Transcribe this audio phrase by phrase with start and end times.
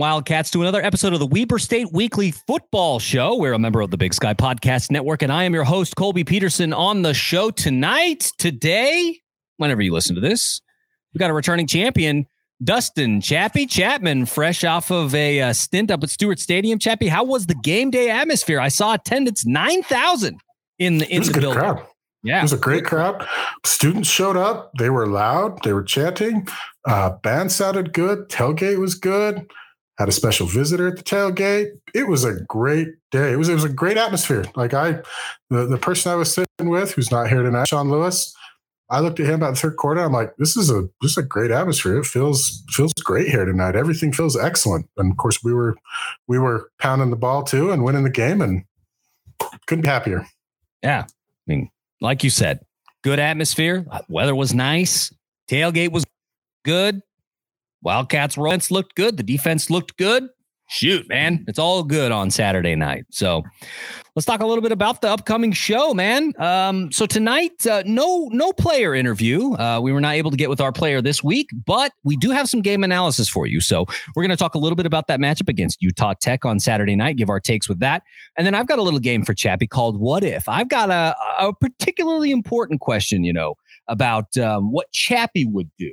[0.00, 3.36] Wildcats, to another episode of the Weber State Weekly Football Show.
[3.36, 6.24] We're a member of the Big Sky Podcast Network, and I am your host, Colby
[6.24, 8.32] Peterson, on the show tonight.
[8.38, 9.20] Today,
[9.58, 10.62] whenever you listen to this,
[11.12, 12.26] we got a returning champion,
[12.64, 16.78] Dustin Chappie Chapman, fresh off of a uh, stint up at Stewart Stadium.
[16.78, 18.58] Chappie, how was the game day atmosphere?
[18.58, 20.40] I saw attendance 9,000
[20.78, 21.60] in the, in the building.
[21.60, 21.86] Crowd.
[22.22, 22.38] Yeah.
[22.38, 23.26] It was a great crowd.
[23.64, 24.72] Students showed up.
[24.78, 25.62] They were loud.
[25.62, 26.48] They were chanting.
[26.86, 28.28] Uh, band sounded good.
[28.28, 29.50] Tailgate was good.
[30.00, 31.78] Had a special visitor at the tailgate.
[31.94, 33.32] It was a great day.
[33.32, 34.46] It was it was a great atmosphere.
[34.56, 34.92] Like I,
[35.50, 38.34] the, the person I was sitting with, who's not here tonight, Sean Lewis.
[38.88, 40.00] I looked at him about the third quarter.
[40.00, 41.98] I'm like, this is a this is a great atmosphere.
[41.98, 43.76] It feels feels great here tonight.
[43.76, 44.88] Everything feels excellent.
[44.96, 45.76] And of course, we were
[46.28, 48.64] we were pounding the ball too and winning the game, and
[49.66, 50.26] couldn't be happier.
[50.82, 51.12] Yeah, I
[51.46, 52.64] mean, like you said,
[53.04, 53.84] good atmosphere.
[54.08, 55.12] Weather was nice.
[55.46, 56.06] Tailgate was
[56.64, 57.02] good.
[57.82, 59.16] Wildcats offense looked good.
[59.16, 60.28] The defense looked good.
[60.72, 63.04] Shoot, man, it's all good on Saturday night.
[63.10, 63.42] So
[64.14, 66.32] let's talk a little bit about the upcoming show, man.
[66.38, 69.52] Um, so tonight, uh, no no player interview.
[69.54, 72.30] Uh, we were not able to get with our player this week, but we do
[72.30, 73.60] have some game analysis for you.
[73.60, 76.60] So we're going to talk a little bit about that matchup against Utah Tech on
[76.60, 77.16] Saturday night.
[77.16, 78.04] Give our takes with that,
[78.38, 81.16] and then I've got a little game for Chappie called "What If." I've got a,
[81.40, 83.56] a particularly important question, you know,
[83.88, 85.90] about um, what Chappie would do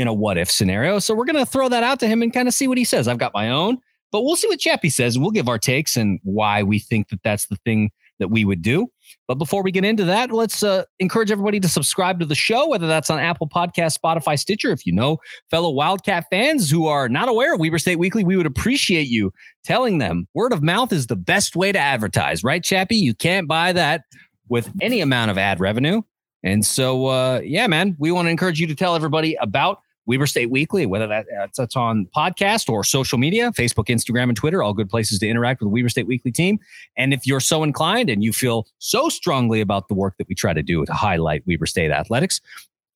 [0.00, 0.98] in a what if scenario.
[0.98, 2.84] So we're going to throw that out to him and kind of see what he
[2.84, 3.08] says.
[3.08, 3.78] I've got my own,
[4.12, 5.18] but we'll see what Chappie says.
[5.18, 8.62] We'll give our takes and why we think that that's the thing that we would
[8.62, 8.86] do.
[9.26, 12.68] But before we get into that, let's uh, encourage everybody to subscribe to the show,
[12.68, 14.70] whether that's on Apple Podcast, Spotify, Stitcher.
[14.70, 15.18] If you know
[15.50, 19.32] fellow Wildcat fans who are not aware of Weber State Weekly, we would appreciate you
[19.64, 22.96] telling them word of mouth is the best way to advertise, right, Chappie?
[22.96, 24.02] You can't buy that
[24.48, 26.02] with any amount of ad revenue.
[26.42, 30.26] And so, uh, yeah, man, we want to encourage you to tell everybody about Weber
[30.26, 31.26] State Weekly, whether that,
[31.56, 35.60] that's on podcast or social media, Facebook, Instagram, and Twitter, all good places to interact
[35.60, 36.58] with the Weber State Weekly team.
[36.96, 40.34] And if you're so inclined and you feel so strongly about the work that we
[40.34, 42.40] try to do to highlight Weber State athletics,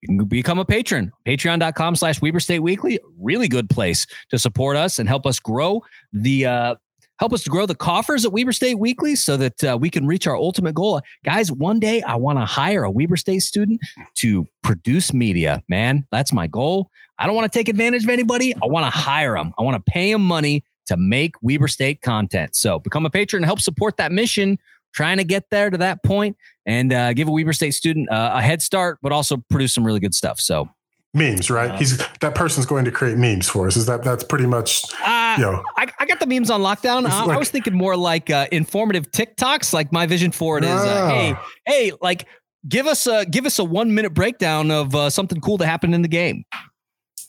[0.01, 1.13] you can become a patron.
[1.25, 2.99] Patreon.com slash Weber State Weekly.
[3.21, 6.75] Really good place to support us and help us grow the uh,
[7.19, 10.07] help us to grow the coffers at Weber State Weekly so that uh, we can
[10.07, 11.01] reach our ultimate goal.
[11.25, 13.81] Guys, one day I want to hire a Weber State student
[14.17, 15.63] to produce media.
[15.69, 16.91] Man, that's my goal.
[17.19, 18.55] I don't want to take advantage of anybody.
[18.55, 19.53] I want to hire them.
[19.59, 22.57] I want to pay them money to make Weber State content.
[22.57, 24.59] So become a patron and help support that mission.
[24.93, 26.37] Trying to get there to that point
[26.67, 29.85] and uh, give a Weber State student uh, a head start, but also produce some
[29.85, 30.39] really good stuff.
[30.39, 30.69] So
[31.15, 31.71] memes, right?
[31.71, 33.77] Uh, He's that person's going to create memes for us.
[33.77, 34.85] Is that that's pretty much?
[35.03, 37.07] Uh, you know, I, I got the memes on lockdown.
[37.07, 39.73] I, like, I, was thinking more like uh, informative TikToks.
[39.73, 41.51] Like my vision for it is, uh, hey, ah.
[41.67, 42.27] hey, like
[42.69, 45.95] give us a give us a one minute breakdown of uh, something cool that happened
[45.95, 46.45] in the game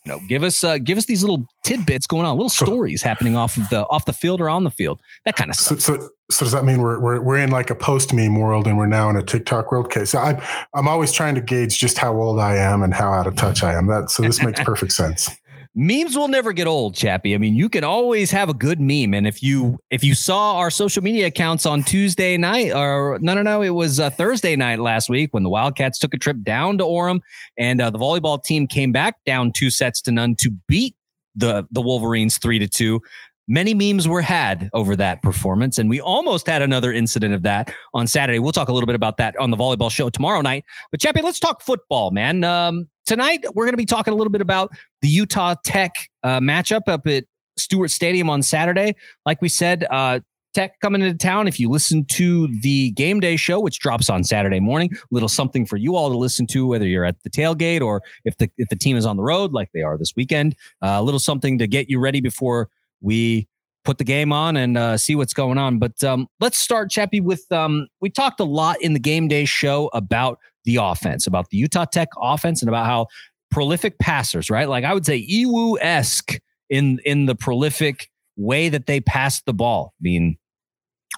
[0.06, 3.36] you know, give us uh, give us these little tidbits going on, little stories happening
[3.36, 5.80] off of the off the field or on the field, that kind of stuff.
[5.82, 8.68] So, so, so does that mean we're, we're we're in like a post meme world
[8.68, 9.86] and we're now in a TikTok world?
[9.86, 10.42] Okay, so I'm
[10.74, 13.64] I'm always trying to gauge just how old I am and how out of touch
[13.64, 13.88] I am.
[13.88, 15.30] That so this makes perfect sense
[15.76, 19.14] memes will never get old chappie i mean you can always have a good meme
[19.14, 23.34] and if you if you saw our social media accounts on tuesday night or no
[23.34, 26.38] no no it was uh, thursday night last week when the wildcats took a trip
[26.44, 27.20] down to orem
[27.58, 30.96] and uh, the volleyball team came back down two sets to none to beat
[31.36, 33.02] the the wolverines three to two
[33.48, 37.74] many memes were had over that performance and we almost had another incident of that
[37.94, 40.64] on saturday we'll talk a little bit about that on the volleyball show tomorrow night
[40.92, 44.32] but chappie let's talk football man um, tonight we're going to be talking a little
[44.32, 44.72] bit about
[45.02, 45.94] the utah tech
[46.24, 47.26] uh, matchup up at
[47.58, 48.96] stewart stadium on saturday
[49.26, 50.20] like we said uh,
[50.56, 51.50] Tech coming into town.
[51.50, 55.28] If you listen to the game day show, which drops on Saturday morning, a little
[55.28, 58.50] something for you all to listen to, whether you're at the tailgate or if the
[58.58, 60.56] if the team is on the road like they are this weekend.
[60.82, 62.70] Uh, a little something to get you ready before
[63.06, 63.48] we
[63.86, 65.78] put the game on and uh, see what's going on.
[65.78, 69.46] But um, let's start, Chappie, with um, we talked a lot in the game day
[69.46, 73.08] show about the offense, about the Utah Tech offense, and about how
[73.52, 74.68] prolific passers, right?
[74.68, 79.54] Like I would say, Ewu esque in in the prolific way that they pass the
[79.54, 79.94] ball.
[80.00, 80.38] I mean,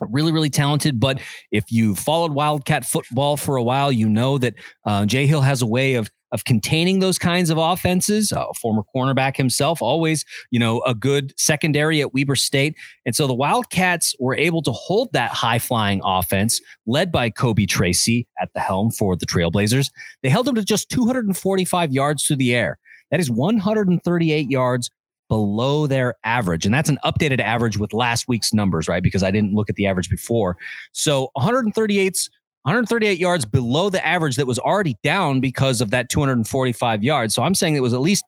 [0.02, 1.00] really, really talented.
[1.00, 4.56] But if you followed Wildcat football for a while, you know that
[4.86, 8.32] uh, Jay Hill has a way of of containing those kinds of offenses.
[8.32, 12.76] A former cornerback himself, always, you know, a good secondary at Weber State.
[13.06, 17.66] And so the Wildcats were able to hold that high flying offense led by Kobe
[17.66, 19.90] Tracy at the helm for the Trailblazers.
[20.24, 22.78] They held them to just 245 yards through the air.
[23.12, 24.90] That is 138 yards
[25.30, 26.66] below their average.
[26.66, 29.04] And that's an updated average with last week's numbers, right?
[29.04, 30.58] Because I didn't look at the average before.
[30.94, 32.30] So 138's
[32.68, 37.34] 138 yards below the average that was already down because of that 245 yards.
[37.34, 38.26] So I'm saying it was at least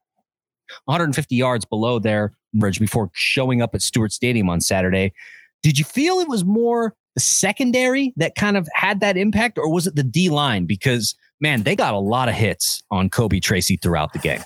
[0.85, 5.11] 150 yards below their average before showing up at Stewart Stadium on Saturday.
[5.61, 9.69] Did you feel it was more the secondary that kind of had that impact, or
[9.69, 10.65] was it the D line?
[10.65, 14.41] Because man, they got a lot of hits on Kobe Tracy throughout the game.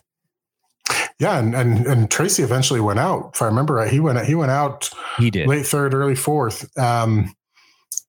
[1.19, 3.33] Yeah, and, and and Tracy eventually went out.
[3.35, 4.89] If I remember right, he went he went out.
[5.19, 6.75] He did late third, early fourth.
[6.79, 7.31] Um,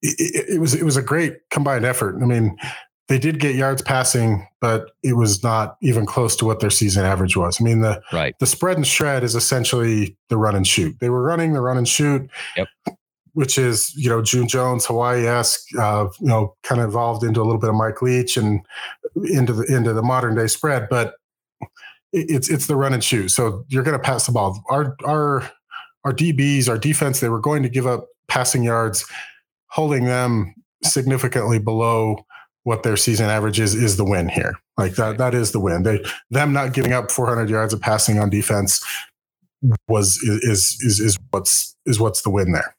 [0.05, 2.17] it, it, was it was a great combined effort.
[2.23, 2.57] I mean,
[3.09, 7.05] they did get yards passing, but it was not even close to what their season
[7.05, 7.61] average was.
[7.61, 10.99] I mean, the right the spread and shred is essentially the run and shoot.
[11.01, 12.31] They were running the run and shoot.
[12.57, 12.69] Yep.
[13.33, 17.41] Which is, you know, June Jones, Hawaii esque, uh, you know, kind of evolved into
[17.41, 18.61] a little bit of Mike Leach and
[19.25, 20.87] into the into the modern day spread.
[20.89, 21.15] But
[22.13, 23.31] it's it's the run and shoot.
[23.31, 24.63] So you're going to pass the ball.
[24.71, 25.51] Our our
[26.05, 29.05] our DBs, our defense, they were going to give up passing yards,
[29.75, 30.55] holding them
[30.85, 32.25] significantly below
[32.63, 34.55] what their season average is is the win here.
[34.79, 35.83] Like that that is the win.
[35.83, 38.83] They them not giving up 400 yards of passing on defense
[39.89, 42.75] was is is is what's is what's the win there.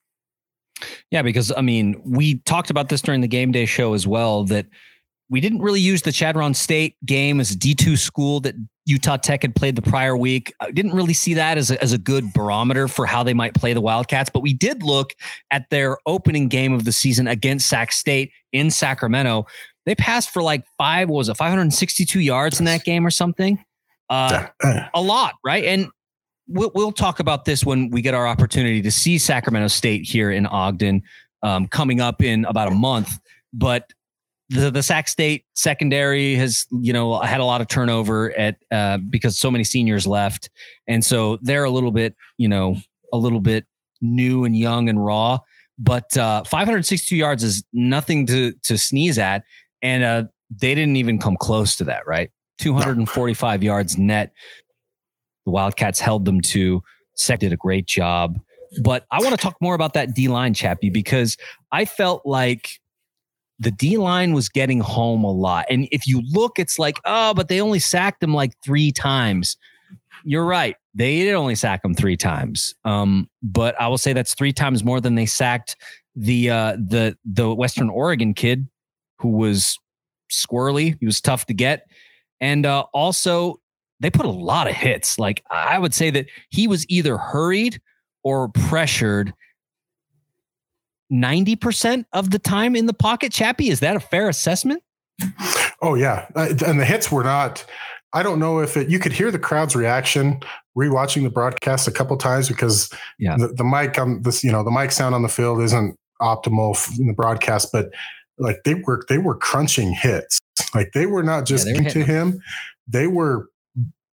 [1.12, 4.44] Yeah, because I mean, we talked about this during the game day show as well
[4.45, 4.65] that
[5.30, 8.56] we didn't really use the Chadron State game as a D2 school that
[8.86, 10.54] Utah Tech had played the prior week.
[10.60, 13.56] I didn't really see that as a, as a good barometer for how they might
[13.56, 15.13] play the Wildcats, but we did look
[15.50, 19.48] at their opening game of the season against Sac State in Sacramento.
[19.86, 23.63] They passed for like five, was it 562 yards in that game or something?
[24.10, 24.48] Uh,
[24.94, 25.63] a lot, right?
[25.63, 25.89] And
[26.48, 30.31] we'll, we'll talk about this when we get our opportunity to see Sacramento State here
[30.31, 31.01] in Ogden
[31.42, 33.18] um, coming up in about a month.
[33.51, 33.92] But
[34.50, 38.97] the the Sac State secondary has you know had a lot of turnover at uh,
[38.97, 40.50] because so many seniors left,
[40.88, 42.75] and so they're a little bit you know
[43.12, 43.65] a little bit
[44.01, 45.39] new and young and raw.
[45.77, 49.44] But uh, 562 yards is nothing to to sneeze at,
[49.81, 52.06] and uh, they didn't even come close to that.
[52.06, 54.31] Right, 245 yards net.
[55.45, 56.81] The Wildcats held them to.
[57.15, 58.39] Sec did a great job.
[58.81, 61.38] But I want to talk more about that D line, Chappie, because
[61.71, 62.80] I felt like
[63.60, 65.66] the D line was getting home a lot.
[65.69, 69.57] And if you look, it's like, oh, but they only sacked him like three times.
[70.24, 70.75] You're right.
[70.94, 72.75] They did only sack him three times.
[72.84, 75.75] Um, but I will say that's three times more than they sacked
[76.16, 78.68] the uh, the the Western Oregon kid
[79.19, 79.78] who was
[80.31, 80.98] squirrely.
[81.00, 81.88] He was tough to get.
[82.42, 83.62] And uh, also,
[84.00, 85.19] they put a lot of hits.
[85.19, 87.80] Like I would say that he was either hurried
[88.24, 89.34] or pressured
[91.12, 93.69] 90% of the time in the pocket, Chappie.
[93.69, 94.84] Is that a fair assessment?
[95.81, 96.28] Oh, yeah.
[96.36, 97.63] And the hits were not,
[98.13, 100.40] I don't know if it, you could hear the crowd's reaction
[100.78, 103.38] rewatching the broadcast a couple times because yeah.
[103.38, 106.78] the, the mic on this, you know, the mic sound on the field isn't optimal
[107.00, 107.90] in the broadcast, but
[108.38, 110.40] like they were, they were crunching hits.
[110.74, 112.42] Like they were not just yeah, into him.
[112.88, 113.50] They were,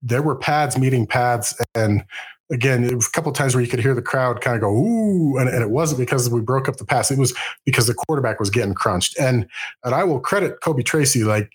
[0.03, 2.05] there were pads meeting pads and
[2.53, 5.39] again, a couple of times where you could hear the crowd kind of go, ooh,
[5.39, 7.11] and, and, it wasn't because we broke up the pass.
[7.11, 9.19] It was because the quarterback was getting crunched.
[9.19, 9.47] And
[9.85, 11.25] and I will credit Kobe Tracy.
[11.25, 11.53] Like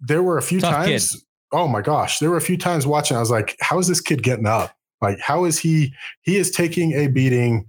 [0.00, 1.20] there were a few Tough times, kid.
[1.52, 4.00] oh my gosh, there were a few times watching, I was like, how is this
[4.00, 4.74] kid getting up?
[5.00, 7.68] Like, how is he he is taking a beating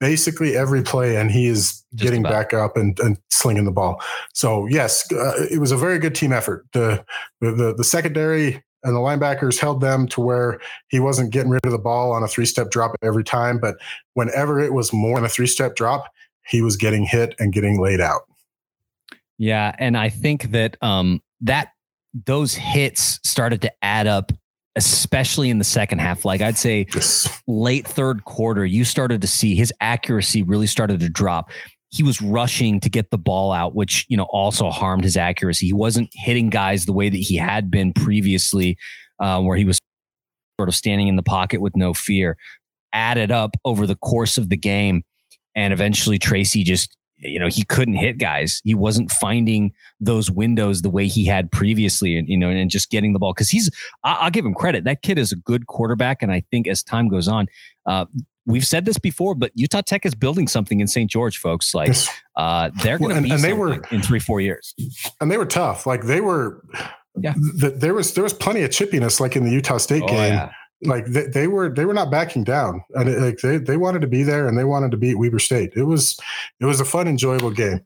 [0.00, 2.32] basically every play and he is Just getting about.
[2.32, 4.02] back up and, and slinging the ball.
[4.34, 6.66] So yes, uh, it was a very good team effort.
[6.72, 7.04] The,
[7.40, 11.72] the, the secondary and the linebackers held them to where he wasn't getting rid of
[11.72, 13.58] the ball on a three step drop every time.
[13.58, 13.76] But
[14.14, 16.12] whenever it was more than a three step drop,
[16.46, 18.22] he was getting hit and getting laid out.
[19.38, 19.74] Yeah.
[19.78, 21.72] And I think that um, that
[22.26, 24.32] those hits started to add up,
[24.76, 26.24] especially in the second half.
[26.24, 27.42] Like I'd say yes.
[27.46, 31.50] late third quarter, you started to see his accuracy really started to drop
[31.92, 35.66] he was rushing to get the ball out, which, you know, also harmed his accuracy.
[35.66, 38.78] He wasn't hitting guys the way that he had been previously,
[39.20, 39.78] uh, where he was
[40.58, 42.38] sort of standing in the pocket with no fear.
[42.94, 45.02] Added up over the course of the game.
[45.54, 48.62] And eventually Tracy just, you know, he couldn't hit guys.
[48.64, 52.90] He wasn't finding those windows the way he had previously, and you know, and just
[52.90, 53.34] getting the ball.
[53.34, 53.70] Because he's,
[54.02, 54.84] I'll give him credit.
[54.84, 57.46] That kid is a good quarterback, and I think as time goes on,
[57.86, 58.06] uh,
[58.46, 61.10] we've said this before, but Utah Tech is building something in St.
[61.10, 61.74] George, folks.
[61.74, 61.94] Like
[62.36, 64.74] uh, they're going to well, be and they were in three, four years.
[65.20, 65.86] And they were tough.
[65.86, 66.64] Like they were.
[67.20, 67.34] Yeah.
[67.60, 70.32] Th- there was there was plenty of chippiness, like in the Utah State oh, game.
[70.32, 70.52] Yeah.
[70.84, 74.00] Like they, they, were they were not backing down, and it, like they they wanted
[74.00, 75.72] to be there, and they wanted to beat Weber State.
[75.76, 76.18] It was
[76.58, 77.84] it was a fun, enjoyable game.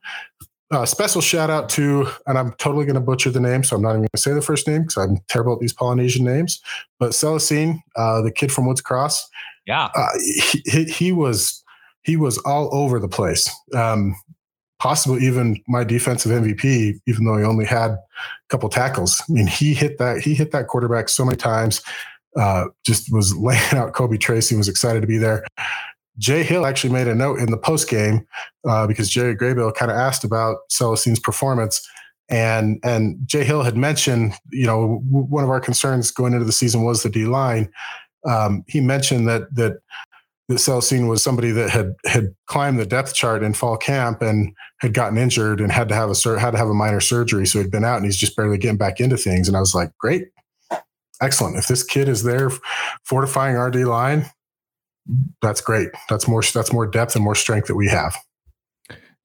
[0.71, 3.83] Uh, special shout out to, and I'm totally going to butcher the name, so I'm
[3.83, 6.61] not even going to say the first name because I'm terrible at these Polynesian names.
[6.99, 9.29] But Celestine, uh, the kid from Woods Cross,
[9.67, 10.09] yeah, uh,
[10.65, 11.63] he, he was
[12.03, 13.51] he was all over the place.
[13.75, 14.15] Um,
[14.79, 17.99] possibly even my defensive MVP, even though he only had a
[18.49, 19.23] couple tackles.
[19.29, 21.83] I mean, he hit that he hit that quarterback so many times.
[22.37, 25.45] uh, just was laying out Kobe Tracy, was excited to be there.
[26.19, 28.27] Jay Hill actually made a note in the post game
[28.67, 31.87] uh, because Jerry Graybill kind of asked about Celestine's performance.
[32.29, 36.53] And and Jay Hill had mentioned, you know, one of our concerns going into the
[36.53, 37.71] season was the D line.
[38.27, 39.79] Um, he mentioned that that
[40.49, 44.53] that Celestine was somebody that had had climbed the depth chart in fall camp and
[44.79, 47.61] had gotten injured and had to have a had to have a minor surgery, so
[47.61, 49.49] he'd been out and he's just barely getting back into things.
[49.49, 50.29] And I was like, great,
[51.21, 51.57] excellent.
[51.57, 52.51] If this kid is there
[53.05, 54.27] fortifying our D line,
[55.43, 55.89] that's great.
[56.09, 58.17] That's more that's more depth and more strength that we have.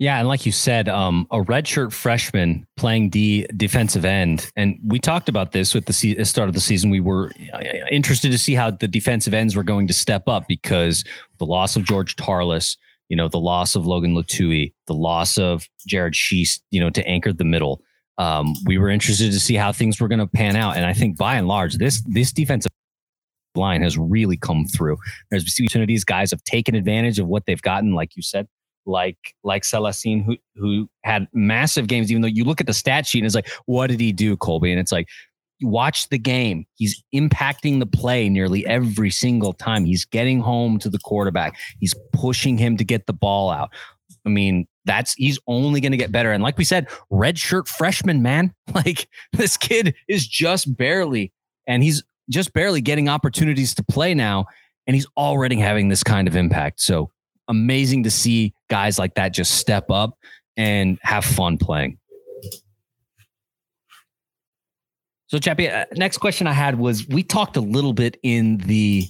[0.02, 4.98] Yeah, and like you said, um, a redshirt freshman playing D defensive end, and we
[4.98, 6.90] talked about this with the se- start of the season.
[6.90, 7.60] We were uh,
[7.92, 11.04] interested to see how the defensive ends were going to step up because
[11.38, 12.78] the loss of George Tarlas,
[13.10, 17.08] you know, the loss of Logan Latui, the loss of Jared Sheast, you know, to
[17.08, 17.84] anchor the middle.
[18.18, 20.94] Um, we were interested to see how things were going to pan out, and I
[20.94, 22.72] think by and large, this this defensive
[23.54, 24.98] line has really come through.
[25.30, 28.48] There's opportunities, guys have taken advantage of what they've gotten, like you said
[28.86, 32.12] like like Celestine who who had massive games.
[32.12, 34.38] Even though you look at the stat sheet and it's like, what did he do,
[34.38, 34.72] Colby?
[34.72, 35.08] And it's like,
[35.62, 36.66] watch the game.
[36.76, 39.86] He's impacting the play nearly every single time.
[39.86, 41.58] He's getting home to the quarterback.
[41.80, 43.70] He's pushing him to get the ball out.
[44.26, 46.32] I mean, that's he's only going to get better.
[46.32, 48.54] And like we said, red shirt freshman, man.
[48.74, 51.34] Like this kid is just barely,
[51.68, 54.46] and he's just barely getting opportunities to play now.
[54.88, 56.80] And he's already having this kind of impact.
[56.80, 57.12] So
[57.50, 60.18] amazing to see guys like that just step up
[60.56, 61.98] and have fun playing.
[65.28, 69.08] So, Chappie, uh, next question I had was we talked a little bit in the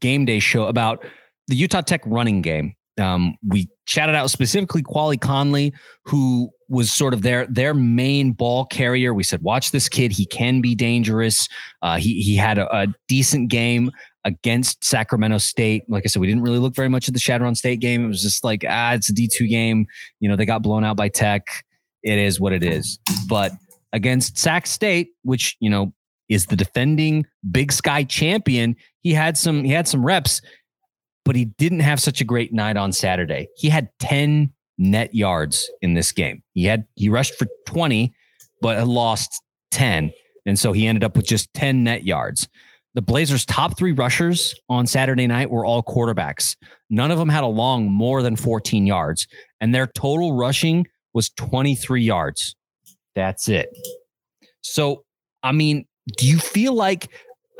[0.00, 1.04] game day show about
[1.48, 2.74] the Utah Tech running game.
[3.00, 5.72] Um, we chatted out specifically Quali Conley,
[6.04, 9.14] who was sort of their their main ball carrier.
[9.14, 11.48] We said, watch this kid; he can be dangerous.
[11.82, 13.90] Uh, he he had a, a decent game
[14.24, 15.84] against Sacramento State.
[15.88, 18.04] Like I said, we didn't really look very much at the Chadron State game.
[18.04, 19.86] It was just like, ah, it's a D2 game.
[20.20, 21.46] You know, they got blown out by Tech.
[22.02, 22.98] It is what it is.
[23.28, 23.52] But
[23.92, 25.92] against Sac State, which, you know,
[26.28, 30.40] is the defending Big Sky champion, he had some he had some reps,
[31.24, 33.48] but he didn't have such a great night on Saturday.
[33.56, 36.42] He had 10 net yards in this game.
[36.54, 38.14] He had he rushed for 20,
[38.62, 40.12] but lost 10.
[40.46, 42.48] And so he ended up with just 10 net yards.
[42.94, 46.56] The Blazers' top three rushers on Saturday night were all quarterbacks.
[46.88, 49.28] None of them had a long more than 14 yards,
[49.60, 52.56] and their total rushing was 23 yards.
[53.14, 53.68] That's it.
[54.62, 55.04] So,
[55.42, 57.08] I mean, do you feel like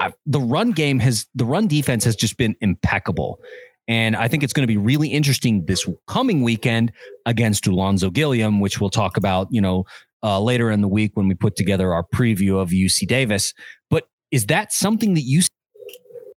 [0.01, 3.39] uh, the run game has, the run defense has just been impeccable?
[3.87, 6.93] And I think it's going to be really interesting this coming weekend
[7.27, 9.85] against Ulonzo Gilliam, which we'll talk about, you know,
[10.23, 13.53] uh, later in the week when we put together our preview of UC Davis.
[13.89, 15.43] But is that something that you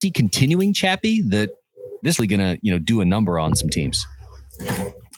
[0.02, 1.22] see continuing, Chappie?
[1.22, 1.52] That
[2.04, 4.06] this is going to you know do a number on some teams.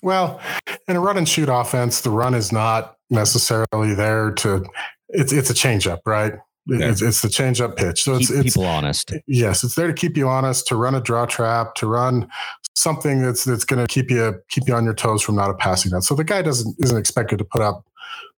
[0.01, 0.39] Well,
[0.88, 4.65] in a run and shoot offense, the run is not necessarily there to.
[5.10, 6.34] It's it's a changeup, right?
[6.65, 8.03] It's, it's the changeup pitch.
[8.03, 9.13] So keep it's, it's people honest.
[9.27, 12.30] Yes, it's there to keep you honest, to run a draw trap, to run
[12.75, 15.53] something that's that's going to keep you keep you on your toes from not a
[15.53, 16.03] passing that.
[16.03, 17.86] So the guy doesn't isn't expected to put up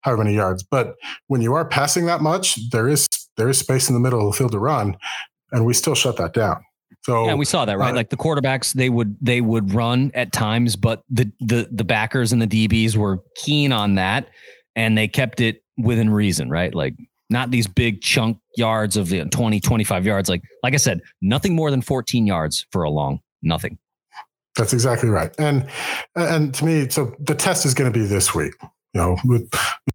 [0.02, 0.63] however many yards.
[0.63, 0.96] But
[1.28, 4.34] when you are passing that much, there is there is space in the middle of
[4.34, 4.98] the field to run,
[5.52, 6.63] and we still shut that down.
[7.04, 7.92] So yeah, we saw that right.
[7.92, 11.84] Uh, like the quarterbacks, they would they would run at times, but the the the
[11.84, 14.30] backers and the DBs were keen on that,
[14.75, 16.74] and they kept it within reason, right?
[16.74, 16.96] Like
[17.30, 20.30] not these big chunk yards of you know, 20, 25 yards.
[20.30, 23.78] Like like I said, nothing more than 14 yards for a long, nothing.
[24.56, 25.34] That's exactly right.
[25.38, 25.68] And
[26.16, 28.54] and to me, so the test is going to be this week
[28.94, 29.50] you know, with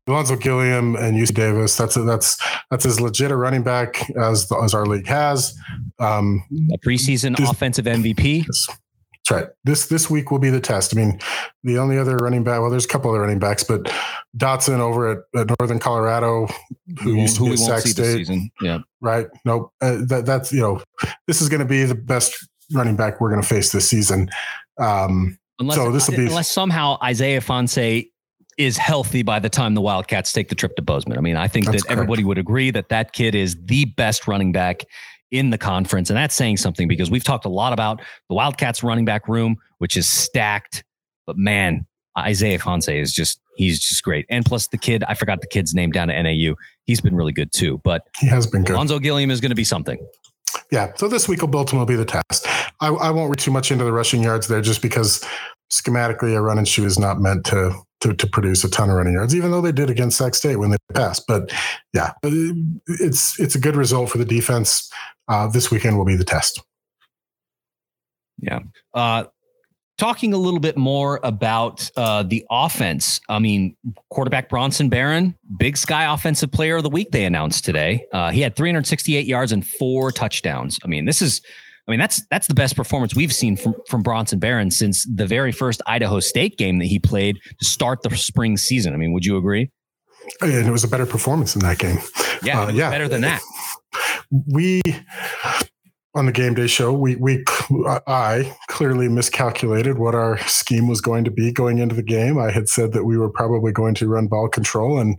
[0.09, 2.37] Ulonzo Gilliam and UC Davis, that's a, that's
[2.71, 5.57] that's as legit a running back as as our league has.
[5.99, 8.47] Um, a preseason this, offensive MVP.
[8.47, 8.69] That's
[9.31, 9.47] right.
[9.64, 10.97] This this week will be the test.
[10.97, 11.21] I mean,
[11.62, 12.61] the only other running back.
[12.61, 13.93] Well, there's a couple other running backs, but
[14.37, 16.49] Dotson over at, at Northern Colorado,
[17.02, 18.28] who, used to be at Sac State.
[18.61, 18.78] Yeah.
[19.00, 19.26] Right.
[19.45, 19.73] Nope.
[19.81, 20.83] Uh, that, that's you know,
[21.26, 24.28] this is going to be the best running back we're going to face this season.
[24.78, 28.11] Um, Unless, so this will be unless somehow Isaiah Ifanse
[28.59, 31.17] is healthy by the time the Wildcats take the trip to Bozeman.
[31.17, 31.93] I mean, I think that's that correct.
[31.93, 34.83] everybody would agree that that kid is the best running back
[35.31, 36.11] in the conference.
[36.11, 39.57] And that's saying something because we've talked a lot about the Wildcats running back room,
[39.79, 40.85] which is stacked.
[41.27, 41.87] But man,
[42.19, 44.27] Isaiah Ifanse is just, he's just great.
[44.29, 46.55] And plus the kid, I forgot the kid's name down at NAU.
[46.85, 47.81] He's been really good too.
[47.85, 48.77] But he has been good.
[48.77, 49.99] Ulonzo Gilliam is going to be something.
[50.73, 50.93] Yeah.
[50.97, 52.47] So this week will ultimately be the test.
[52.81, 55.25] I, I won't read too much into the rushing yards there just because
[55.71, 58.97] schematically a run and shoot is not meant to to, to produce a ton of
[58.97, 61.25] running yards, even though they did against Sac State when they passed.
[61.26, 61.52] But
[61.93, 64.90] yeah, it's it's a good result for the defense.
[65.28, 66.62] uh, this weekend will be the test.
[68.40, 68.61] Yeah.
[68.95, 69.25] Uh,
[69.99, 73.21] talking a little bit more about uh, the offense.
[73.28, 73.76] I mean,
[74.11, 77.11] quarterback Bronson Barron, Big Sky Offensive Player of the Week.
[77.11, 78.07] They announced today.
[78.12, 80.78] Uh, he had 368 yards and four touchdowns.
[80.85, 81.43] I mean, this is.
[81.88, 85.26] I mean, that's that's the best performance we've seen from from Bronson Barron since the
[85.26, 88.92] very first Idaho State game that he played to start the spring season.
[88.92, 89.71] I mean, would you agree?
[90.42, 91.99] And it was a better performance in that game.
[92.42, 93.40] Yeah, uh, yeah, better than that.
[94.52, 94.83] We
[96.14, 97.42] on the game day show, we we
[98.07, 102.38] I clearly miscalculated what our scheme was going to be going into the game.
[102.38, 105.16] I had said that we were probably going to run ball control and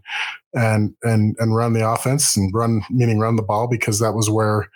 [0.53, 4.29] and and and run the offense and run meaning run the ball because that was
[4.29, 4.69] where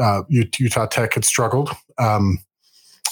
[0.00, 1.70] uh, Utah Tech had struggled.
[1.98, 2.38] Um,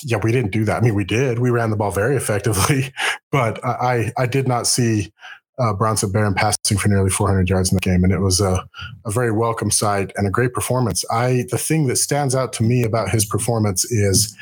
[0.05, 0.79] yeah, we didn't do that.
[0.79, 1.39] I mean, we did.
[1.39, 2.93] We ran the ball very effectively,
[3.31, 5.13] but I I did not see
[5.59, 8.67] uh, Bronson Barron passing for nearly 400 yards in the game, and it was a,
[9.05, 11.05] a very welcome sight and a great performance.
[11.11, 14.37] I the thing that stands out to me about his performance is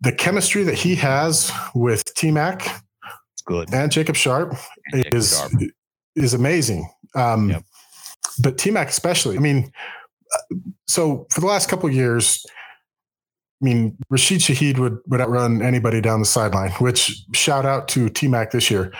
[0.00, 2.82] the chemistry that he has with T Mac,
[3.44, 4.54] good, and Jacob Sharp
[4.92, 5.52] and Jacob is Sharp.
[6.16, 6.88] is amazing.
[7.14, 7.64] Um, yep.
[8.40, 9.36] But T Mac especially.
[9.36, 9.72] I mean,
[10.86, 12.44] so for the last couple years,
[13.60, 18.08] I mean, Rashid Shaheed would, would outrun anybody down the sideline, which shout out to
[18.08, 18.92] T Mac this year.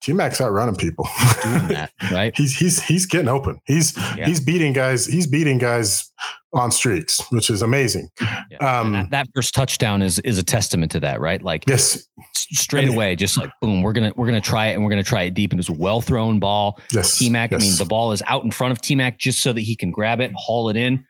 [0.00, 1.08] T Mac's outrunning people.
[1.44, 2.32] that, right?
[2.36, 3.58] he's he's he's getting open.
[3.64, 4.26] He's yeah.
[4.26, 5.06] he's beating guys.
[5.06, 6.12] He's beating guys
[6.52, 8.08] on streaks, which is amazing.
[8.50, 8.58] Yeah.
[8.58, 11.42] Um, that, that, first touchdown is is a testament to that, right?
[11.42, 14.90] Like yes, straight away, just like boom, we're gonna we're gonna try it and we're
[14.90, 15.50] gonna try it deep.
[15.50, 16.80] And it's a well thrown ball.
[16.92, 17.50] Yes, T Mac.
[17.50, 17.62] Yes.
[17.62, 19.76] I mean, the ball is out in front of T Mac just so that he
[19.76, 21.04] can grab it, haul it in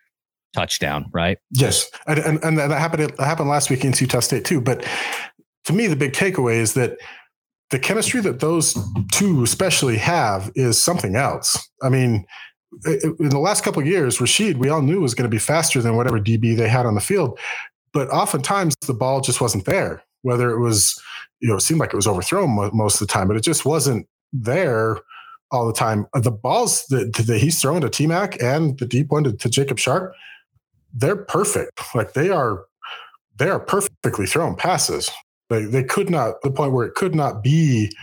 [0.54, 1.38] touchdown, right?
[1.50, 3.12] Yes, and, and, and that happened.
[3.16, 4.60] That happened last week against Utah State too.
[4.60, 4.86] But
[5.64, 6.98] to me, the big takeaway is that
[7.70, 8.76] the chemistry that those
[9.12, 11.58] two especially have is something else.
[11.82, 12.24] I mean,
[12.84, 15.80] in the last couple of years, Rashid, we all knew was going to be faster
[15.80, 17.38] than whatever DB they had on the field,
[17.92, 20.02] but oftentimes the ball just wasn't there.
[20.22, 21.00] Whether it was,
[21.40, 23.64] you know, it seemed like it was overthrown most of the time, but it just
[23.64, 24.98] wasn't there
[25.50, 26.06] all the time.
[26.12, 29.32] Uh, the balls that, that he's throwing to T Mac and the deep one to,
[29.32, 30.12] to Jacob Sharp,
[30.92, 31.80] they're perfect.
[31.94, 32.64] Like they are,
[33.38, 35.10] they are perfectly thrown passes.
[35.48, 37.94] They they could not the point where it could not be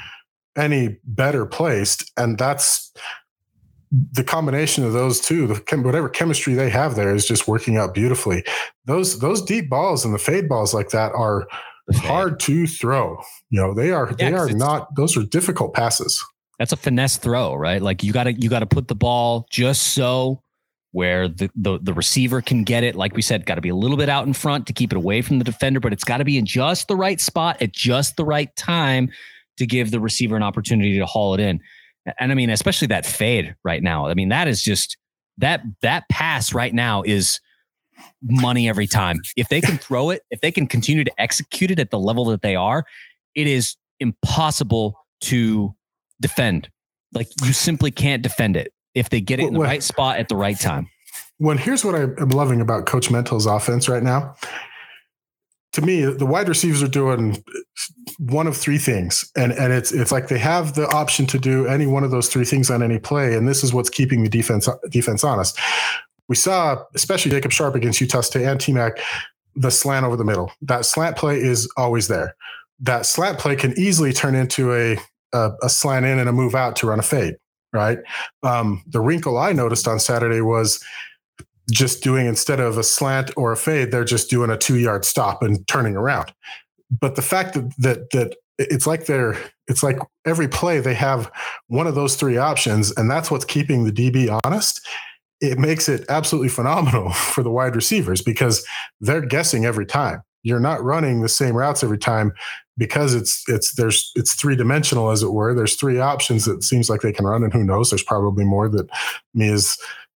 [0.56, 2.94] any better placed, and that's
[4.12, 5.48] the combination of those two.
[5.48, 8.44] The chem, whatever chemistry they have there is just working out beautifully.
[8.86, 11.48] Those those deep balls and the fade balls like that are
[11.96, 13.22] hard to throw.
[13.50, 14.96] You know they are yeah, they are not.
[14.96, 16.24] Those are difficult passes.
[16.60, 17.82] That's a finesse throw, right?
[17.82, 20.42] Like you got to you got to put the ball just so
[20.92, 22.96] where the, the, the receiver can get it.
[22.96, 24.96] Like we said, got to be a little bit out in front to keep it
[24.96, 27.72] away from the defender, but it's got to be in just the right spot at
[27.72, 29.12] just the right time
[29.58, 31.60] to give the receiver an opportunity to haul it in.
[32.20, 34.08] And I mean, especially that fade right now.
[34.08, 34.98] I mean, that is just
[35.38, 37.40] that that pass right now is
[38.22, 39.22] money every time.
[39.36, 42.26] If they can throw it, if they can continue to execute it at the level
[42.26, 42.86] that they are,
[43.36, 45.74] it is impossible to
[46.22, 46.70] defend.
[47.14, 50.30] Like you simply can't defend it if they get it in the right spot at
[50.30, 50.90] the right time.
[51.38, 54.36] When here's what I'm loving about Coach Mental's offense right now.
[55.74, 57.44] To me, the wide receivers are doing
[58.20, 61.68] one of three things, and and it's it's like they have the option to do
[61.68, 64.30] any one of those three things on any play, and this is what's keeping the
[64.30, 65.60] defense defense honest.
[66.30, 69.00] We saw, especially Jacob Sharp against Utah State and T-Mac,
[69.56, 70.52] the slant over the middle.
[70.62, 72.36] That slant play is always there.
[72.80, 74.98] That slant play can easily turn into a
[75.34, 77.36] a, a slant in and a move out to run a fade
[77.74, 77.98] right?
[78.44, 80.84] Um, the wrinkle I noticed on Saturday was
[81.74, 85.06] just doing instead of a slant or a fade, they're just doing a two yard
[85.06, 86.34] stop and turning around.
[87.00, 89.36] But the fact that that that it's like they're
[89.68, 91.32] it's like every play they have
[91.68, 94.86] one of those three options, and that's what's keeping the DB honest.
[95.42, 98.66] It makes it absolutely phenomenal for the wide receivers because
[99.02, 100.22] they're guessing every time.
[100.44, 102.34] You're not running the same routes every time
[102.78, 105.54] because it's it's there's it's three dimensional as it were.
[105.54, 107.90] There's three options that seems like they can run, and who knows?
[107.90, 108.90] There's probably more that
[109.34, 109.48] me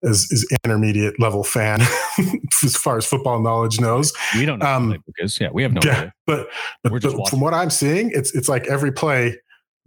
[0.03, 1.81] as as intermediate level fan
[2.63, 4.13] as far as football knowledge knows.
[4.35, 6.13] We don't know um, because yeah, we have no yeah, idea.
[6.25, 6.47] But
[6.83, 9.37] but, but from what I'm seeing, it's it's like every play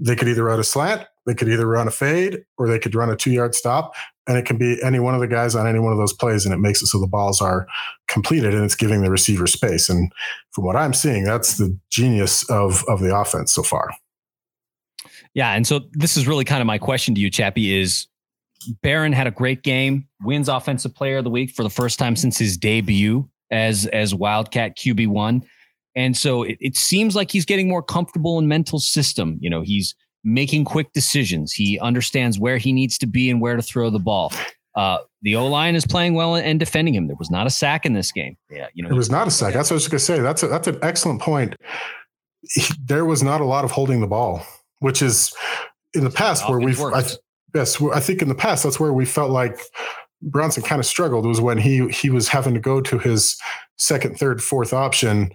[0.01, 2.94] they could either run a slant, they could either run a fade, or they could
[2.94, 3.94] run a two yard stop.
[4.27, 6.44] And it can be any one of the guys on any one of those plays,
[6.44, 7.66] and it makes it so the balls are
[8.09, 9.88] completed and it's giving the receiver space.
[9.88, 10.12] And
[10.53, 13.90] from what I'm seeing, that's the genius of, of the offense so far.
[15.35, 15.53] Yeah.
[15.53, 18.07] And so this is really kind of my question to you, Chappie, is
[18.83, 22.16] Barron had a great game, wins offensive player of the week for the first time
[22.16, 25.42] since his debut as as Wildcat QB one.
[25.96, 29.38] And so it, it seems like he's getting more comfortable in mental system.
[29.40, 31.53] You know, he's making quick decisions.
[31.53, 34.33] He understands where he needs to be and where to throw the ball.
[34.77, 37.09] Uh, the O line is playing well and defending him.
[37.09, 38.37] There was not a sack in this game.
[38.51, 39.53] Yeah, you know, it was not a sack.
[39.53, 40.20] That's what I was going to say.
[40.20, 41.57] That's a, that's an excellent point.
[42.42, 44.46] He, there was not a lot of holding the ball,
[44.79, 45.35] which is
[45.92, 46.81] in the past where we've.
[46.81, 47.05] I,
[47.55, 49.61] yes, I think in the past that's where we felt like
[50.23, 53.41] Bronson kind of struggled was when he he was having to go to his
[53.79, 55.33] second, third, fourth option.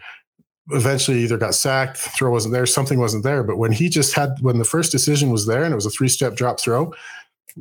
[0.71, 3.43] Eventually, either got sacked, throw wasn't there, something wasn't there.
[3.43, 5.91] But when he just had when the first decision was there and it was a
[5.91, 6.91] three step drop throw,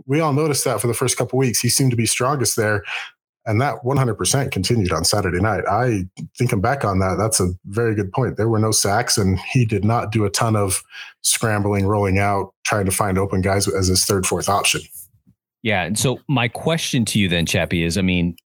[0.07, 1.61] we all noticed that for the first couple weeks.
[1.61, 2.83] He seemed to be strongest there.
[3.47, 5.65] And that 100% continued on Saturday night.
[5.69, 8.37] I thinking back on that, that's a very good point.
[8.39, 10.83] There were no sacks, and he did not do a ton of
[11.21, 14.81] scrambling, rolling out, trying to find open guys as his third, fourth option.
[15.63, 15.83] Yeah.
[15.85, 18.37] And so my question to you then, Chappie, is I mean,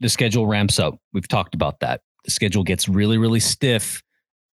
[0.00, 0.98] the schedule ramps up.
[1.12, 2.02] We've talked about that.
[2.24, 4.02] The schedule gets really, really stiff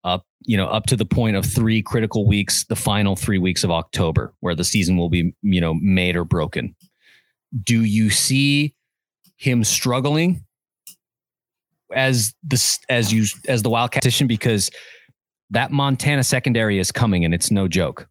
[0.04, 3.64] up, you know, up to the point of three critical weeks, the final three weeks
[3.64, 6.74] of October, where the season will be, you know, made or broken.
[7.62, 8.74] Do you see
[9.36, 10.44] him struggling
[11.94, 14.70] as the as you as the Wildcat position because
[15.50, 18.08] that Montana secondary is coming and it's no joke.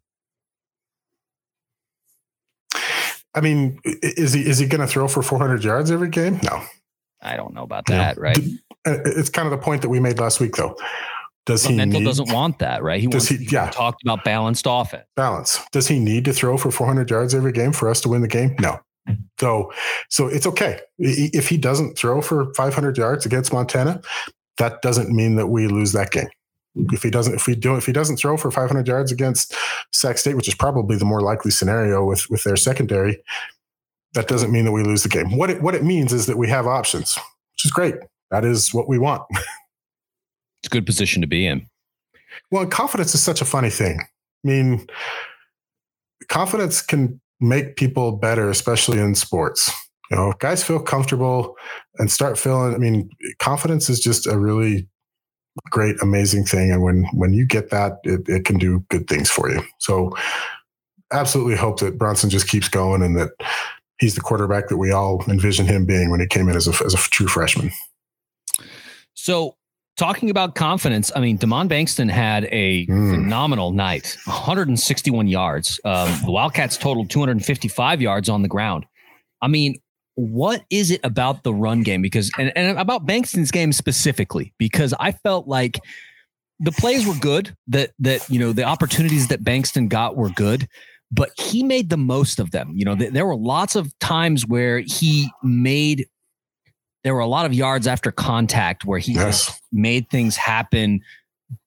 [3.34, 6.40] I mean, is he is he going to throw for 400 yards every game?
[6.42, 6.62] No.
[7.22, 8.38] I don't know about that, right?
[8.86, 10.76] Uh, it's kind of the point that we made last week, though.
[11.44, 13.00] Does but he Mental need, doesn't want that, right?
[13.00, 13.70] He does wants, he, yeah.
[13.70, 15.04] talked about balanced offense.
[15.16, 15.60] Balance.
[15.72, 18.28] Does he need to throw for 400 yards every game for us to win the
[18.28, 18.54] game?
[18.60, 18.80] No.
[19.38, 19.72] So,
[20.08, 24.00] so it's okay if he doesn't throw for 500 yards against Montana.
[24.58, 26.28] That doesn't mean that we lose that game.
[26.92, 29.54] If he doesn't, if we do, if he doesn't throw for 500 yards against
[29.92, 33.22] Sac State, which is probably the more likely scenario with with their secondary,
[34.14, 35.36] that doesn't mean that we lose the game.
[35.36, 37.16] What it what it means is that we have options,
[37.52, 37.94] which is great.
[38.30, 39.22] That is what we want.
[40.66, 41.68] It's a good position to be in.
[42.50, 44.00] Well, confidence is such a funny thing.
[44.00, 44.08] I
[44.42, 44.86] mean,
[46.28, 49.70] confidence can make people better, especially in sports.
[50.10, 51.56] You know, guys feel comfortable
[51.98, 52.74] and start feeling.
[52.74, 54.88] I mean, confidence is just a really
[55.70, 56.70] great, amazing thing.
[56.70, 59.62] And when when you get that, it, it can do good things for you.
[59.78, 60.16] So
[61.12, 63.30] absolutely hope that Bronson just keeps going and that
[63.98, 66.84] he's the quarterback that we all envisioned him being when he came in as a,
[66.84, 67.70] as a true freshman.
[69.14, 69.56] So
[69.96, 73.10] talking about confidence, I mean, Demond Bankston had a mm.
[73.10, 75.80] phenomenal night 161 yards.
[75.84, 78.86] Um, the Wildcats totaled 255 yards on the ground.
[79.42, 79.76] I mean,
[80.14, 82.02] what is it about the run game?
[82.02, 85.80] Because, and, and about Bankston's game specifically, because I felt like
[86.58, 90.68] the plays were good, that, that, you know, the opportunities that Bankston got were good
[91.12, 92.72] but he made the most of them.
[92.74, 96.08] You know, th- there were lots of times where he made
[97.06, 99.60] there were a lot of yards after contact where he yes.
[99.70, 101.00] made things happen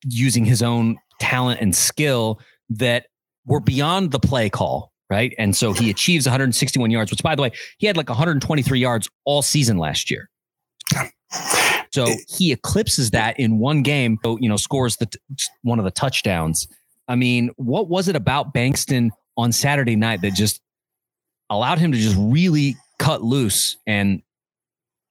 [0.04, 3.06] using his own talent and skill that
[3.46, 5.34] were beyond the play call, right?
[5.38, 9.08] And so he achieves 161 yards, which by the way, he had like 123 yards
[9.24, 10.28] all season last year.
[11.90, 15.10] So he eclipses that in one game, you know, scores the
[15.62, 16.68] one of the touchdowns.
[17.08, 20.60] I mean, what was it about Bankston on Saturday night that just
[21.48, 24.20] allowed him to just really cut loose and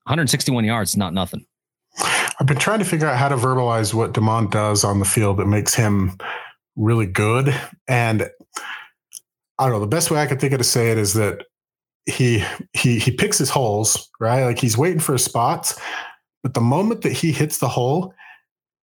[0.06, 1.46] 161 yards, not nothing.
[2.40, 5.38] I've been trying to figure out how to verbalize what Demond does on the field
[5.38, 6.18] that makes him
[6.76, 7.54] really good.
[7.88, 8.30] And
[9.58, 11.46] I don't know, the best way I could think of to say it is that
[12.06, 14.46] he he he picks his holes, right?
[14.46, 15.80] Like he's waiting for his spots,
[16.42, 18.14] but the moment that he hits the hole,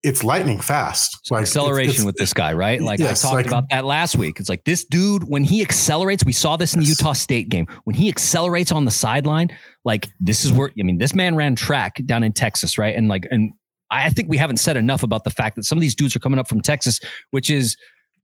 [0.03, 1.29] it's lightning fast.
[1.29, 2.81] Like acceleration it's, it's, with this guy, right?
[2.81, 4.39] Like yes, I talked like, about that last week.
[4.39, 7.67] It's like this dude, when he accelerates, we saw this in the Utah State game.
[7.83, 11.55] When he accelerates on the sideline, like this is where I mean, this man ran
[11.55, 12.95] track down in Texas, right?
[12.95, 13.53] And like, and
[13.91, 16.19] I think we haven't said enough about the fact that some of these dudes are
[16.19, 17.77] coming up from Texas, which is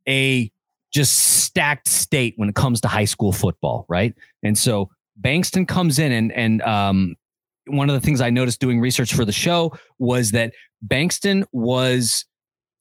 [0.08, 0.52] a
[0.92, 4.16] just stacked state when it comes to high school football, right?
[4.42, 4.90] And so
[5.22, 7.16] Bankston comes in and and um
[7.68, 10.54] one of the things I noticed doing research for the show was that
[10.86, 12.26] Bankston was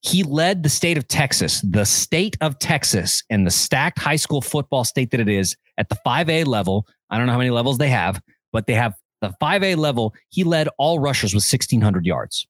[0.03, 4.40] he led the state of Texas, the state of Texas, and the stacked high school
[4.40, 6.87] football state that it is at the 5A level.
[7.11, 8.20] I don't know how many levels they have,
[8.53, 10.14] but they have the 5A level.
[10.29, 12.46] He led all rushers with 1,600 yards.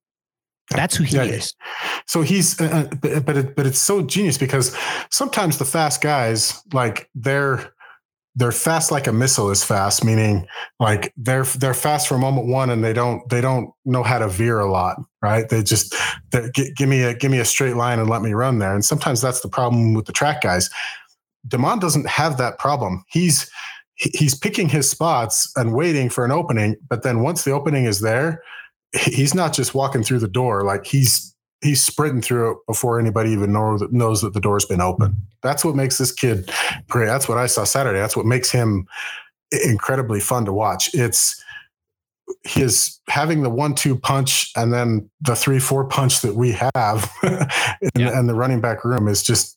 [0.71, 1.55] That's who he yeah, is.
[2.07, 4.77] So he's, uh, uh, but but, it, but it's so genius because
[5.11, 7.73] sometimes the fast guys like they're
[8.37, 10.47] they're fast like a missile is fast, meaning
[10.79, 14.29] like they're they're fast from moment one and they don't they don't know how to
[14.29, 15.49] veer a lot, right?
[15.49, 15.95] They just
[16.31, 18.75] they, give me a give me a straight line and let me run there.
[18.75, 20.69] And sometimes that's the problem with the track guys.
[21.49, 23.05] Demond doesn't have that problem.
[23.09, 23.51] He's
[23.95, 28.01] he's picking his spots and waiting for an opening, but then once the opening is
[28.01, 28.43] there,
[28.93, 33.31] he's not just walking through the door like he's he's sprinting through it before anybody
[33.31, 35.17] even know, knows that the door's been open.
[35.43, 36.51] That's what makes this kid
[36.89, 37.07] great.
[37.07, 37.99] That's what I saw Saturday.
[37.99, 38.87] That's what makes him
[39.65, 40.95] incredibly fun to watch.
[40.95, 41.43] It's
[42.43, 47.51] his having the one-two punch and then the three-four punch that we have, and,
[47.97, 48.19] yeah.
[48.19, 49.57] and, the running back room is just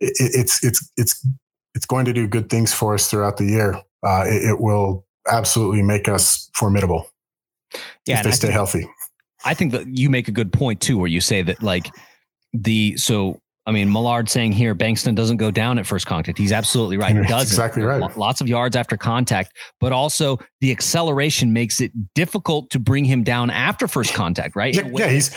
[0.00, 1.26] it, it's it's it's
[1.74, 3.80] it's going to do good things for us throughout the year.
[4.06, 7.10] Uh, it, it, will absolutely make us formidable
[8.06, 8.86] yeah, if they stay think, healthy.
[9.44, 11.90] I think that you make a good point too, where you say that like
[12.52, 16.36] the so I mean, Millard saying here, Bankston doesn't go down at first contact.
[16.36, 17.16] He's absolutely right.
[17.16, 17.40] He doesn't.
[17.40, 18.14] exactly right.
[18.16, 23.22] Lots of yards after contact, but also the acceleration makes it difficult to bring him
[23.22, 24.74] down after first contact, right?
[24.74, 25.34] Yeah, yeah he's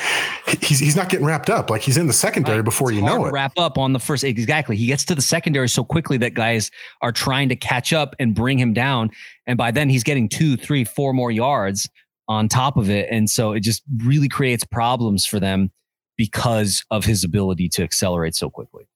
[0.61, 1.69] he's he's not getting wrapped up.
[1.69, 2.65] Like he's in the secondary right.
[2.65, 3.31] before it's you know it.
[3.31, 4.75] Wrap up on the first exactly.
[4.75, 6.69] He gets to the secondary so quickly that guys
[7.01, 9.09] are trying to catch up and bring him down,
[9.45, 11.89] and by then he's getting two, three, four more yards
[12.27, 15.71] on top of it, and so it just really creates problems for them
[16.17, 18.87] because of his ability to accelerate so quickly.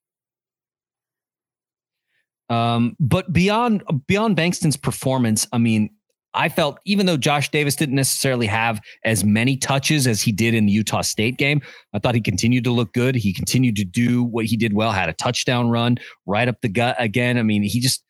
[2.49, 5.89] Um, but beyond beyond Bankston's performance, I mean,
[6.33, 10.53] I felt even though Josh Davis didn't necessarily have as many touches as he did
[10.53, 11.61] in the Utah State game,
[11.93, 13.15] I thought he continued to look good.
[13.15, 16.69] He continued to do what he did well, had a touchdown run right up the
[16.69, 17.37] gut again.
[17.37, 18.03] I mean, he just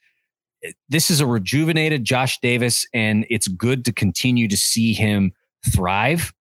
[0.89, 5.32] this is a rejuvenated Josh Davis, and it's good to continue to see him
[5.71, 6.34] thrive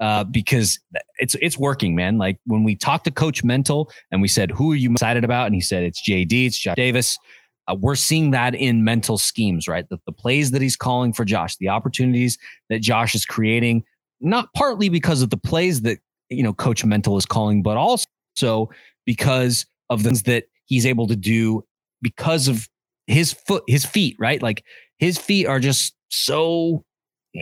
[0.00, 0.78] uh, because
[1.18, 2.18] it's it's working, man.
[2.18, 5.46] Like when we talked to Coach Mental and we said, "Who are you excited about?"
[5.46, 7.18] and he said, "It's JD, it's Josh Davis."
[7.66, 9.86] Uh, we're seeing that in mental schemes, right?
[9.90, 12.38] The, the plays that he's calling for Josh, the opportunities
[12.70, 13.84] that Josh is creating,
[14.20, 18.70] not partly because of the plays that you know Coach Mental is calling, but also
[19.04, 21.64] because of the things that he's able to do
[22.02, 22.68] because of
[23.08, 24.40] his foot, his feet, right?
[24.42, 24.62] Like
[24.98, 26.84] his feet are just so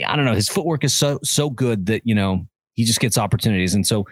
[0.07, 0.35] I don't know.
[0.35, 4.05] His footwork is so so good that you know he just gets opportunities, and so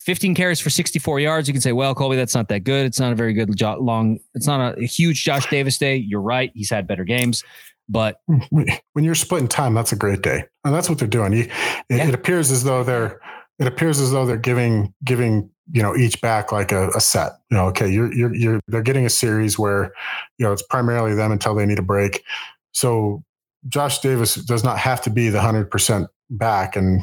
[0.00, 1.48] 15 carries for 64 yards.
[1.48, 2.86] You can say, well, Colby, that's not that good.
[2.86, 4.18] It's not a very good long.
[4.34, 5.96] It's not a, a huge Josh Davis day.
[5.96, 6.50] You're right.
[6.54, 7.44] He's had better games,
[7.88, 11.32] but when you're splitting time, that's a great day, and that's what they're doing.
[11.32, 11.52] You, it,
[11.90, 12.08] yeah.
[12.08, 13.20] it appears as though they're
[13.58, 17.32] it appears as though they're giving giving you know each back like a, a, set
[17.50, 19.92] you know okay you're you're you're they're getting a series where
[20.38, 22.24] you know it's primarily them until they need a break
[22.72, 23.22] so
[23.66, 27.02] Josh Davis does not have to be the hundred percent back, and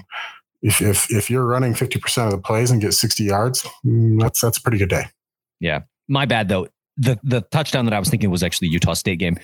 [0.62, 4.20] if, if if you're running fifty percent of the plays and get sixty yards, mm,
[4.22, 5.04] that's that's a pretty good day.
[5.60, 6.68] Yeah, my bad though.
[6.98, 9.38] The the touchdown that I was thinking was actually Utah State game.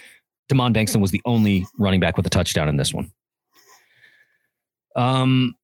[0.47, 3.11] Damon Bankston was the only running back with a touchdown in this one.
[4.95, 5.55] Um,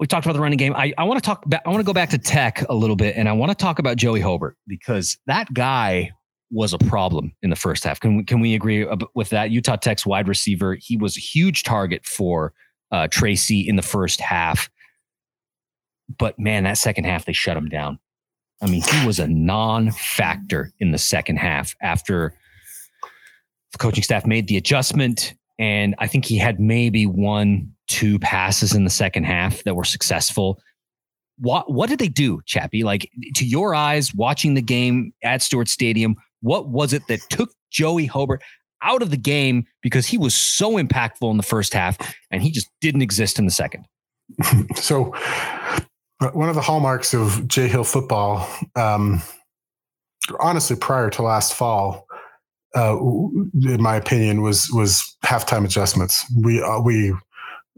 [0.00, 0.74] we talked about the running game.
[0.74, 1.44] I, I want to talk.
[1.64, 3.78] I want to go back to Tech a little bit, and I want to talk
[3.78, 6.10] about Joey Hobert because that guy
[6.50, 8.00] was a problem in the first half.
[8.00, 9.50] Can we, can we agree with that?
[9.50, 12.52] Utah Tech's wide receiver, he was a huge target for
[12.92, 14.70] uh, Tracy in the first half.
[16.18, 17.98] But man, that second half, they shut him down.
[18.62, 22.34] I mean, he was a non factor in the second half after
[23.72, 25.34] the coaching staff made the adjustment.
[25.58, 29.84] And I think he had maybe one, two passes in the second half that were
[29.84, 30.60] successful.
[31.38, 32.84] What what did they do, Chappie?
[32.84, 37.50] Like to your eyes, watching the game at Stewart Stadium, what was it that took
[37.70, 38.42] Joey Hobert
[38.82, 41.96] out of the game because he was so impactful in the first half
[42.30, 43.86] and he just didn't exist in the second?
[44.76, 45.14] so,
[46.20, 49.22] uh, one of the hallmarks of Jay Hill football, um,
[50.40, 52.06] honestly, prior to last fall,
[52.76, 56.24] uh, in my opinion, was was halftime adjustments.
[56.42, 57.14] We uh, we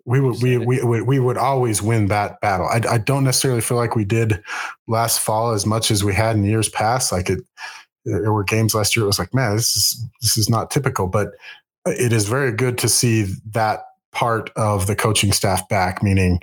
[0.07, 2.67] we would we, we we would always win that battle.
[2.67, 4.43] I, I don't necessarily feel like we did
[4.87, 7.11] last fall as much as we had in years past.
[7.11, 7.41] Like it,
[8.05, 9.03] there were games last year.
[9.03, 11.33] It was like, man, this is this is not typical, but
[11.87, 13.81] uh, it is very good to see that
[14.13, 16.05] part of the coaching staff back.
[16.05, 16.41] Meaning,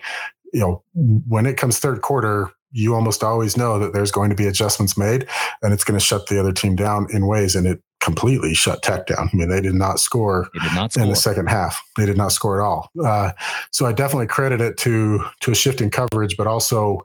[0.51, 4.35] you know, when it comes third quarter, you almost always know that there's going to
[4.35, 5.27] be adjustments made,
[5.61, 8.81] and it's going to shut the other team down in ways, and it completely shut
[8.81, 9.29] Tech down.
[9.31, 11.03] I mean, they did not score, did not score.
[11.03, 11.81] in the second half.
[11.97, 12.89] They did not score at all.
[13.01, 13.31] Uh,
[13.71, 17.01] so I definitely credit it to to a shift in coverage, but also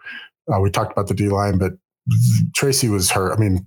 [0.52, 1.74] uh, we talked about the D line, but
[2.56, 3.36] Tracy was hurt.
[3.36, 3.66] I mean,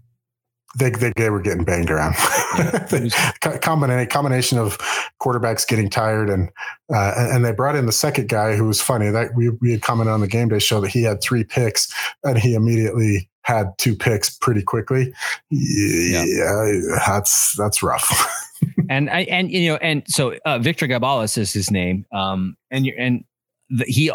[0.77, 2.15] they, they, they were getting banged around.
[2.57, 3.09] Yeah.
[3.61, 4.77] combination combination of
[5.21, 6.49] quarterbacks getting tired and
[6.93, 9.81] uh, and they brought in the second guy who was funny that we we had
[9.81, 13.67] commented on the game day show that he had three picks and he immediately had
[13.77, 15.13] two picks pretty quickly.
[15.49, 18.29] Yeah, yeah that's that's rough.
[18.89, 22.05] and I and you know and so uh, Victor Gabalis is his name.
[22.11, 23.23] Um and you and
[23.69, 24.11] the, he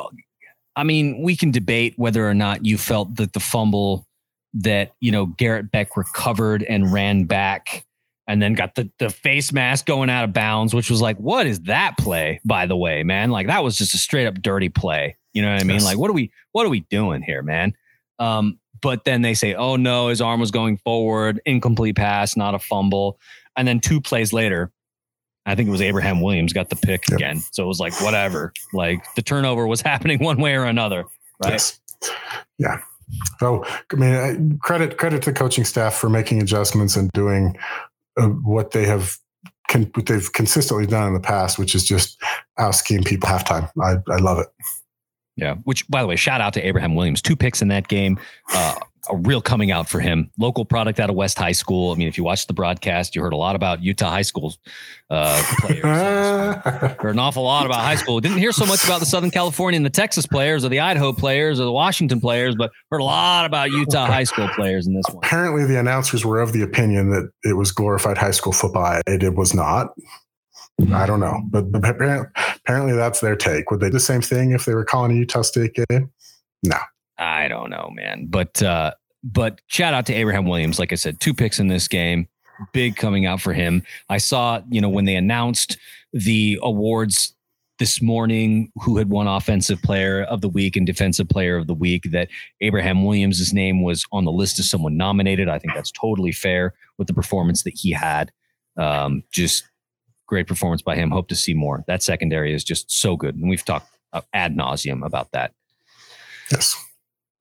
[0.76, 4.05] I mean we can debate whether or not you felt that the fumble
[4.56, 7.84] that you know Garrett Beck recovered and ran back
[8.28, 11.46] and then got the the face mask going out of bounds, which was like, what
[11.46, 12.40] is that play?
[12.44, 15.16] By the way, man, like that was just a straight up dirty play.
[15.32, 15.76] You know what I mean?
[15.76, 15.84] Yes.
[15.84, 17.74] Like, what are we what are we doing here, man?
[18.18, 22.54] Um, but then they say, oh no, his arm was going forward, incomplete pass, not
[22.54, 23.18] a fumble.
[23.56, 24.70] And then two plays later,
[25.46, 27.16] I think it was Abraham Williams got the pick Yep.
[27.18, 27.42] again.
[27.52, 28.52] So it was like whatever.
[28.72, 31.04] Like the turnover was happening one way or another.
[31.42, 31.52] Right.
[31.52, 31.80] Yes.
[32.58, 32.80] Yeah.
[33.38, 37.56] So I mean, credit credit to the coaching staff for making adjustments and doing
[38.16, 39.16] uh, what they have
[39.68, 42.20] con- what they've consistently done in the past, which is just
[42.58, 43.70] out scheme people halftime.
[43.82, 44.48] I I love it.
[45.36, 45.56] Yeah.
[45.64, 47.20] Which, by the way, shout out to Abraham Williams.
[47.20, 48.18] Two picks in that game.
[48.52, 48.74] Uh,
[49.08, 50.30] a real coming out for him.
[50.38, 51.92] Local product out of West High School.
[51.92, 54.54] I mean, if you watched the broadcast, you heard a lot about Utah High School
[55.10, 55.82] uh, players.
[57.00, 58.20] heard an awful lot about high school.
[58.20, 61.12] Didn't hear so much about the Southern California and the Texas players or the Idaho
[61.12, 64.94] players or the Washington players, but heard a lot about Utah high school players in
[64.94, 65.18] this one.
[65.18, 69.00] Apparently, the announcers were of the opinion that it was glorified high school football.
[69.06, 69.94] It, it was not.
[70.92, 73.70] I don't know, but, but apparently, apparently that's their take.
[73.70, 76.10] Would they do the same thing if they were calling a Utah State game?
[77.18, 78.26] I don't know, man.
[78.28, 80.78] But uh, but shout out to Abraham Williams.
[80.78, 82.28] Like I said, two picks in this game.
[82.72, 83.82] Big coming out for him.
[84.08, 85.76] I saw, you know, when they announced
[86.12, 87.34] the awards
[87.78, 91.74] this morning, who had won offensive player of the week and defensive player of the
[91.74, 92.28] week, that
[92.62, 95.48] Abraham Williams' name was on the list of someone nominated.
[95.48, 98.32] I think that's totally fair with the performance that he had.
[98.78, 99.64] Um, just
[100.26, 101.10] great performance by him.
[101.10, 101.84] Hope to see more.
[101.86, 103.34] That secondary is just so good.
[103.34, 105.52] And we've talked uh, ad nauseum about that.
[106.50, 106.82] Yes.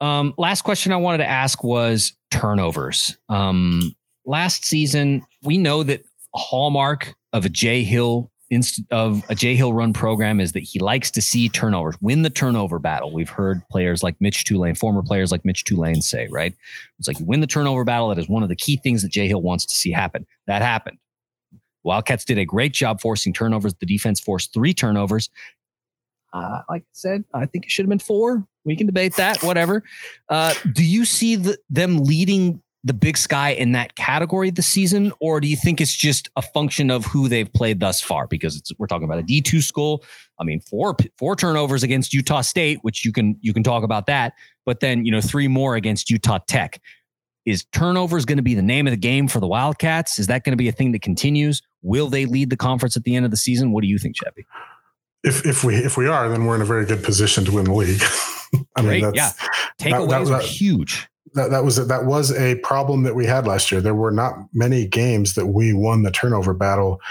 [0.02, 3.18] Um, last question I wanted to ask was turnovers.
[3.30, 6.04] Um, last season, we know that
[6.34, 10.80] hallmark of a Jay Hill inst- of a Jay Hill run program is that he
[10.80, 13.14] likes to see turnovers, win the turnover battle.
[13.14, 16.54] We've heard players like Mitch Tulane, former players like Mitch Tulane say, right?
[17.00, 18.10] It's like you win the turnover battle.
[18.10, 20.26] That is one of the key things that Jay Hill wants to see happen.
[20.48, 20.98] That happened.
[21.84, 23.76] Wildcats did a great job forcing turnovers.
[23.76, 25.30] The defense forced three turnovers.
[26.36, 28.46] Uh, like I said, I think it should have been four.
[28.66, 29.84] We can debate that, whatever.
[30.28, 35.14] Uh, do you see the, them leading the Big Sky in that category this season,
[35.22, 38.28] or do you think it's just a function of who they've played thus far?
[38.28, 40.04] Because we're talking about a D two school.
[40.38, 44.06] I mean, four four turnovers against Utah State, which you can you can talk about
[44.08, 44.34] that,
[44.66, 46.82] but then you know three more against Utah Tech.
[47.46, 50.20] Is turnovers going to be the name of the game for the Wildcats?
[50.20, 51.62] Is that going to be a thing that continues?
[51.82, 53.72] Will they lead the conference at the end of the season?
[53.72, 54.46] What do you think, Chevy?
[55.26, 57.66] If if we if we are, then we're in a very good position to win
[57.66, 58.02] the league.
[58.78, 59.32] I Great, mean, yeah.
[59.80, 61.08] Takeaways that- huge.
[61.34, 63.82] that, that was that was a problem that we had last year.
[63.82, 67.02] There were not many games that we won the turnover battle,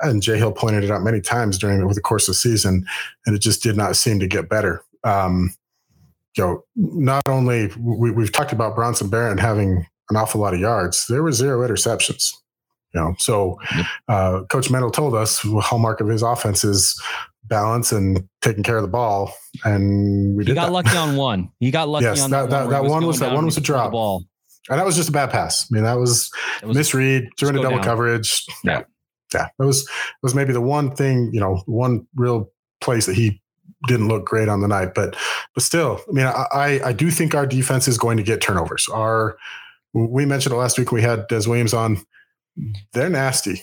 [0.00, 2.86] and Jay Hill pointed it out many times during over the course of the season,
[3.26, 4.82] and it just did not seem to get better.
[5.02, 5.52] Um,
[6.36, 10.60] you know, not only we, we've talked about Bronson Barron having an awful lot of
[10.60, 12.32] yards, there were zero interceptions.
[12.94, 13.58] You know, so
[14.08, 17.00] uh, Coach Mendel told us the hallmark of his offense is
[17.46, 19.32] balance and taking care of the ball,
[19.64, 20.72] and we got that.
[20.72, 21.50] lucky on one.
[21.60, 23.64] He got lucky Yes, on that- that- that one was- that one was a he
[23.66, 23.92] threw the drop.
[23.92, 24.24] Ball.
[24.70, 25.64] And that was just a bad pass.
[25.64, 26.30] I mean, that was
[26.62, 27.84] was- misread, threw into go double down.
[27.84, 28.44] coverage.
[28.64, 28.82] Yeah.
[29.34, 29.48] Yeah.
[29.58, 29.88] That was
[30.22, 33.42] was maybe the one thing, you know, one real place that he
[33.88, 34.94] didn't look great on the night.
[34.94, 35.16] But
[35.54, 38.40] but still, I mean, I I, I do think our defense is going to get
[38.40, 38.88] turnovers.
[38.88, 39.36] Our
[39.92, 41.98] we mentioned it last week we had Des Williams on.
[42.92, 43.62] They're nasty.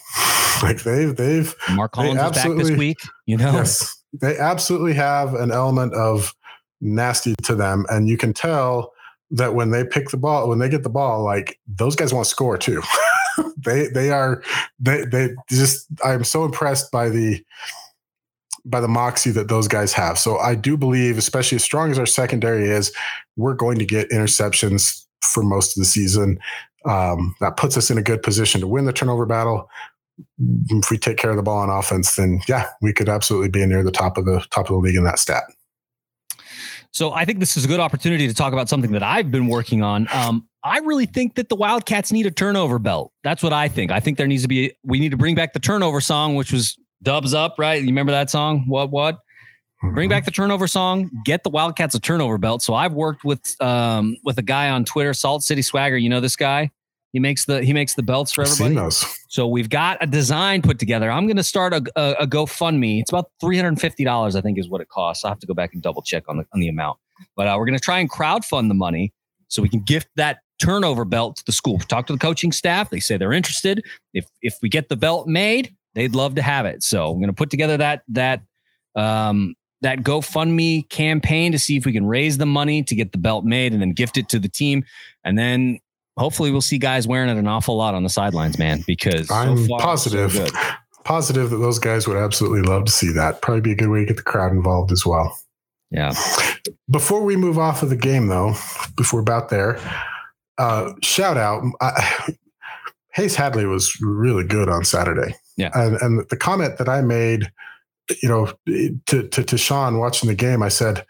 [0.67, 2.99] Like they've they've Mark Collins is back this week.
[3.25, 6.35] You know, yes, they absolutely have an element of
[6.81, 8.93] nasty to them, and you can tell
[9.31, 12.25] that when they pick the ball, when they get the ball, like those guys want
[12.25, 12.81] to score too.
[13.57, 14.43] they they are
[14.79, 17.43] they they just I'm so impressed by the
[18.65, 20.19] by the moxie that those guys have.
[20.19, 22.93] So I do believe, especially as strong as our secondary is,
[23.35, 26.39] we're going to get interceptions for most of the season.
[26.85, 29.69] Um, that puts us in a good position to win the turnover battle.
[30.69, 33.65] If we take care of the ball on offense, then yeah, we could absolutely be
[33.65, 35.43] near the top of the top of the league in that stat.
[36.91, 39.47] So I think this is a good opportunity to talk about something that I've been
[39.47, 40.07] working on.
[40.11, 43.13] Um, I really think that the Wildcats need a turnover belt.
[43.23, 43.91] That's what I think.
[43.91, 44.73] I think there needs to be.
[44.83, 47.81] We need to bring back the turnover song, which was Dubs Up, right?
[47.81, 48.65] You remember that song?
[48.67, 49.19] What what?
[49.93, 51.09] Bring back the turnover song.
[51.25, 52.61] Get the Wildcats a turnover belt.
[52.61, 55.97] So I've worked with um, with a guy on Twitter, Salt City Swagger.
[55.97, 56.69] You know this guy.
[57.13, 58.73] He makes the he makes the belts for I've everybody.
[59.27, 61.11] So we've got a design put together.
[61.11, 63.01] I'm going to start a, a, a GoFundMe.
[63.01, 65.25] It's about three hundred and fifty dollars, I think, is what it costs.
[65.25, 66.99] I have to go back and double check on the on the amount.
[67.35, 69.13] But uh, we're going to try and crowdfund the money
[69.47, 71.79] so we can gift that turnover belt to the school.
[71.79, 72.89] Talk to the coaching staff.
[72.89, 73.83] They say they're interested.
[74.13, 76.81] If if we get the belt made, they'd love to have it.
[76.83, 78.41] So I'm going to put together that that
[78.95, 83.17] um, that GoFundMe campaign to see if we can raise the money to get the
[83.17, 84.85] belt made and then gift it to the team.
[85.23, 85.79] And then
[86.17, 89.67] hopefully we'll see guys wearing it an awful lot on the sidelines, man, because I'm
[89.67, 90.51] far, positive, good.
[91.03, 93.41] positive that those guys would absolutely love to see that.
[93.41, 95.37] Probably be a good way to get the crowd involved as well.
[95.89, 96.13] Yeah.
[96.89, 98.53] Before we move off of the game, though,
[98.95, 99.79] before we're about there,
[100.57, 101.63] uh, shout out.
[101.81, 102.33] I,
[103.13, 105.35] Haze Hadley was really good on Saturday.
[105.57, 105.71] Yeah.
[105.73, 107.51] And, and the comment that I made,
[108.21, 108.53] you know,
[109.07, 111.05] to, to, to Sean watching the game, I said,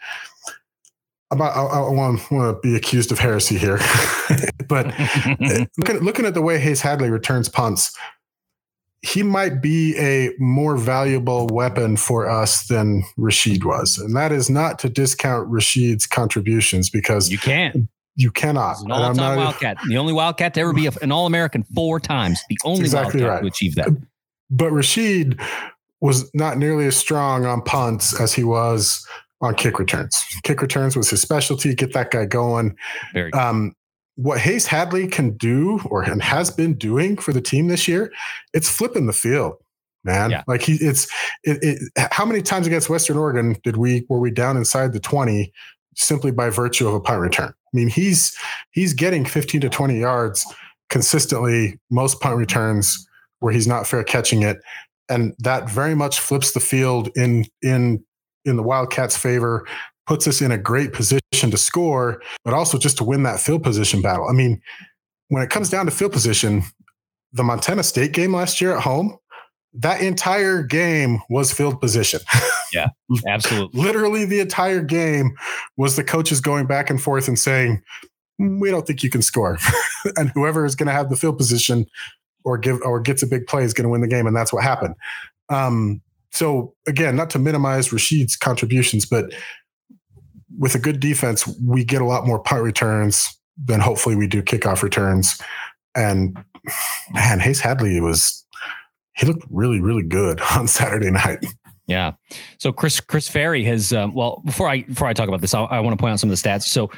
[1.32, 3.78] about, I, I want, want to be accused of heresy here,
[4.68, 7.96] but eh, looking, looking at the way Haze Hadley returns punts,
[9.02, 13.98] he might be a more valuable weapon for us than Rashid was.
[13.98, 17.88] And that is not to discount Rashid's contributions because you can't.
[18.14, 18.76] You cannot.
[18.76, 19.78] He's an all-time Wildcat.
[19.88, 22.40] The only Wildcat to ever be an All-American four times.
[22.48, 23.40] The only exactly Wildcat right.
[23.40, 23.88] to achieve that.
[24.50, 25.40] But Rashid
[26.02, 29.06] was not nearly as strong on punts as he was
[29.42, 30.24] on kick returns.
[30.44, 31.74] Kick returns was his specialty.
[31.74, 32.76] Get that guy going.
[33.12, 33.74] Very um,
[34.16, 38.12] what Haze Hadley can do or and has been doing for the team this year,
[38.52, 39.54] it's flipping the field,
[40.04, 40.30] man.
[40.30, 40.42] Yeah.
[40.46, 41.06] Like he, it's
[41.44, 45.00] it, it, how many times against Western Oregon did we were we down inside the
[45.00, 45.52] twenty
[45.96, 47.48] simply by virtue of a punt return?
[47.48, 48.36] I mean, he's
[48.70, 50.46] he's getting fifteen to twenty yards
[50.90, 53.08] consistently most punt returns
[53.40, 54.58] where he's not fair catching it,
[55.08, 58.04] and that very much flips the field in in
[58.44, 59.66] in the Wildcats' favor
[60.06, 63.62] puts us in a great position to score, but also just to win that field
[63.62, 64.28] position battle.
[64.28, 64.60] I mean,
[65.28, 66.62] when it comes down to field position,
[67.32, 69.16] the Montana State game last year at home,
[69.74, 72.20] that entire game was field position.
[72.74, 72.88] Yeah,
[73.28, 73.82] absolutely.
[73.82, 75.36] Literally, the entire game
[75.76, 77.82] was the coaches going back and forth and saying,
[78.38, 79.58] "We don't think you can score,"
[80.16, 81.84] and whoever is going to have the field position
[82.44, 84.54] or give or gets a big play is going to win the game, and that's
[84.54, 84.94] what happened.
[85.50, 86.00] Um,
[86.32, 89.32] so again, not to minimize Rashid's contributions, but
[90.58, 93.28] with a good defense, we get a lot more punt returns
[93.62, 95.40] than hopefully we do kickoff returns.
[95.94, 96.36] And
[97.12, 98.44] man, Haze Hadley was
[99.14, 101.44] he looked really, really good on Saturday night.
[101.86, 102.12] Yeah.
[102.58, 105.62] So Chris Chris Ferry has um, well before I before I talk about this, I,
[105.62, 106.62] I want to point out some of the stats.
[106.62, 106.90] So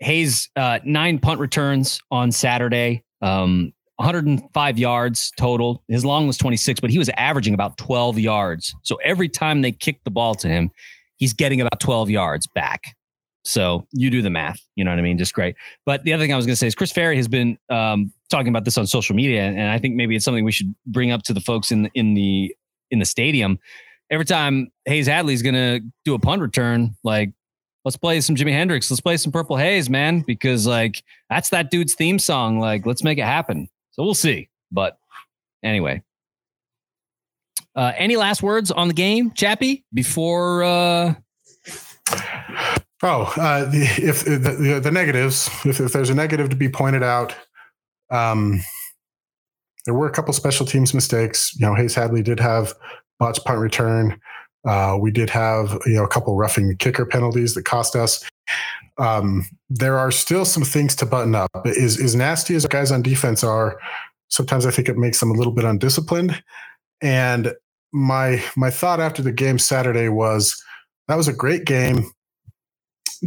[0.00, 5.84] Haze uh, nine punt returns on Saturday, um, 105 yards total.
[5.88, 8.74] His long was 26, but he was averaging about 12 yards.
[8.82, 10.70] So every time they kick the ball to him,
[11.16, 12.96] he's getting about 12 yards back.
[13.44, 14.58] So you do the math.
[14.74, 15.18] You know what I mean?
[15.18, 15.54] Just great.
[15.84, 18.10] But the other thing I was going to say is Chris Ferry has been um,
[18.30, 21.10] talking about this on social media, and I think maybe it's something we should bring
[21.10, 22.54] up to the folks in the, in the
[22.90, 23.58] in the stadium.
[24.10, 27.32] Every time Haze Hadley's going to do a punt return, like
[27.84, 31.70] let's play some Jimi Hendrix, let's play some Purple Haze, man, because like that's that
[31.70, 32.58] dude's theme song.
[32.58, 33.68] Like let's make it happen.
[34.00, 34.48] So we'll see.
[34.72, 34.96] But
[35.62, 36.02] anyway,
[37.76, 40.62] uh, any last words on the game, Chappie, before?
[40.62, 41.14] Uh,
[43.02, 46.68] Oh, uh, the, if the, the, the negatives, if, if, there's a negative to be
[46.70, 47.34] pointed out,
[48.10, 48.60] um,
[49.84, 51.54] there were a couple special teams mistakes.
[51.56, 52.72] You know, Haze Hadley did have
[53.18, 54.18] botched punt return.
[54.64, 58.28] Uh, we did have you know a couple roughing the kicker penalties that cost us.
[58.98, 61.50] Um, there are still some things to button up.
[61.64, 63.78] Is as nasty as guys on defense are,
[64.28, 66.42] sometimes I think it makes them a little bit undisciplined.
[67.00, 67.54] And
[67.92, 70.62] my my thought after the game Saturday was
[71.08, 72.10] that was a great game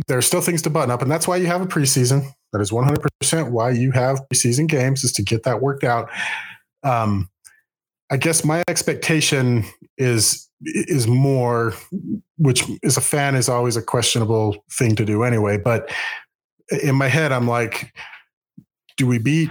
[0.07, 2.25] there are still things to button up, and that's why you have a preseason.
[2.51, 6.09] That is 100% why you have preseason games is to get that worked out.
[6.83, 7.29] Um,
[8.11, 9.65] I guess my expectation
[9.97, 11.73] is is more,
[12.37, 15.57] which as a fan is always a questionable thing to do anyway.
[15.57, 15.91] But
[16.83, 17.93] in my head, I'm like,
[18.97, 19.49] do we beat?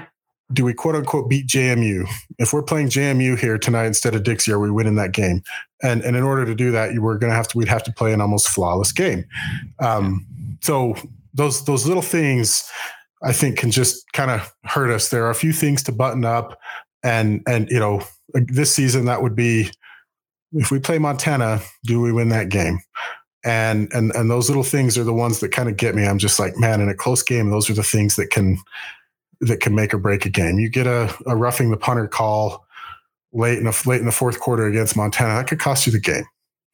[0.52, 2.06] Do we quote unquote beat JMU?
[2.38, 5.42] If we're playing JMU here tonight instead of Dixie, are we winning that game?
[5.82, 7.84] And and in order to do that, you were going to have to we'd have
[7.84, 9.24] to play an almost flawless game.
[9.78, 10.26] Um,
[10.60, 10.94] so
[11.34, 12.70] those those little things
[13.22, 15.08] I think can just kind of hurt us.
[15.08, 16.58] There are a few things to button up,
[17.02, 18.02] and and you know
[18.34, 19.70] this season that would be
[20.52, 22.80] if we play Montana, do we win that game?
[23.44, 26.06] And and and those little things are the ones that kind of get me.
[26.06, 28.58] I'm just like, man, in a close game, those are the things that can
[29.40, 30.60] that can make or break a game.
[30.60, 32.64] You get a, a roughing the punter call
[33.32, 36.00] late in the late in the fourth quarter against Montana, that could cost you the
[36.00, 36.24] game.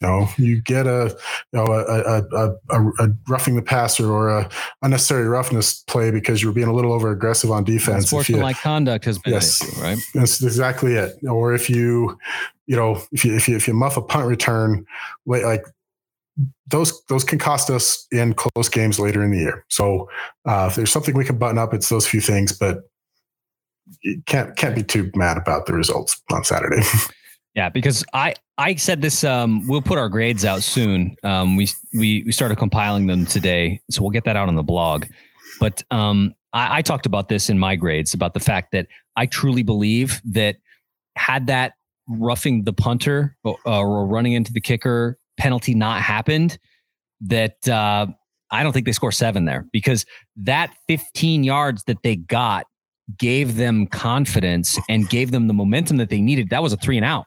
[0.00, 1.16] You know, you get a,
[1.52, 4.48] you know, a, a, a, a roughing the passer or a
[4.82, 8.06] unnecessary roughness play because you're being a little over aggressive on defense.
[8.06, 9.98] Sportsmanlike conduct has been yes, issue, right?
[10.14, 11.18] That's exactly it.
[11.28, 12.16] Or if you,
[12.66, 14.86] you know, if you if you if you muff a punt return,
[15.24, 15.64] wait, like
[16.68, 19.64] those those can cost us in close games later in the year.
[19.68, 20.08] So
[20.46, 22.52] uh, if there's something we can button up, it's those few things.
[22.52, 22.88] But
[24.02, 26.82] you can't can't be too mad about the results on Saturday.
[27.58, 29.24] Yeah, because I I said this.
[29.24, 31.16] Um, we'll put our grades out soon.
[31.24, 34.62] Um, we we we started compiling them today, so we'll get that out on the
[34.62, 35.06] blog.
[35.58, 38.86] But um, I, I talked about this in my grades about the fact that
[39.16, 40.58] I truly believe that
[41.16, 41.72] had that
[42.08, 46.60] roughing the punter or, or running into the kicker penalty not happened,
[47.22, 48.06] that uh,
[48.52, 50.06] I don't think they score seven there because
[50.36, 52.66] that 15 yards that they got
[53.18, 56.50] gave them confidence and gave them the momentum that they needed.
[56.50, 57.26] That was a three and out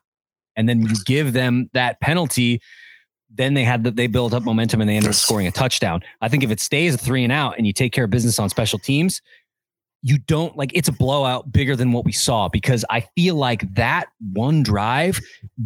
[0.55, 2.61] and then you give them that penalty,
[3.33, 6.01] then they had the, they built up momentum and they ended up scoring a touchdown.
[6.21, 8.39] I think if it stays a three and out and you take care of business
[8.39, 9.21] on special teams,
[10.03, 13.73] you don't like it's a blowout bigger than what we saw because I feel like
[13.75, 15.19] that one drive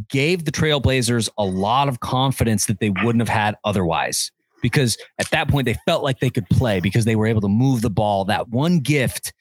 [0.10, 4.32] gave the Trailblazers a lot of confidence that they wouldn't have had otherwise.
[4.62, 7.48] Because at that point, they felt like they could play because they were able to
[7.48, 8.26] move the ball.
[8.26, 9.32] That one gift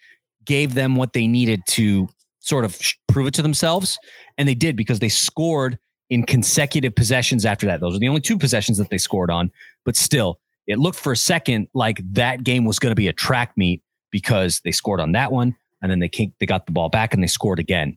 [0.45, 2.09] gave them what they needed to
[2.45, 2.79] sort of
[3.09, 3.99] prove it to themselves.
[4.39, 5.79] And they did because they scored
[6.11, 7.81] in consecutive possessions after that.
[7.81, 9.51] Those are the only two possessions that they scored on.
[9.85, 13.13] But still, it looked for a second like that game was going to be a
[13.13, 16.73] track meet because they scored on that one and then they came, they got the
[16.73, 17.97] ball back and they scored again.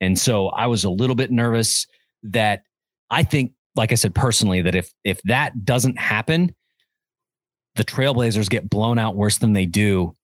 [0.00, 1.86] And so I was a little bit nervous
[2.24, 2.62] that
[3.10, 6.54] I think, like I said personally, that if if that doesn't happen,
[7.76, 10.16] the Trailblazers get blown out worse than they do,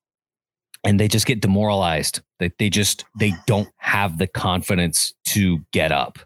[0.85, 2.21] and they just get demoralized.
[2.39, 6.19] They they just they don't have the confidence to get up.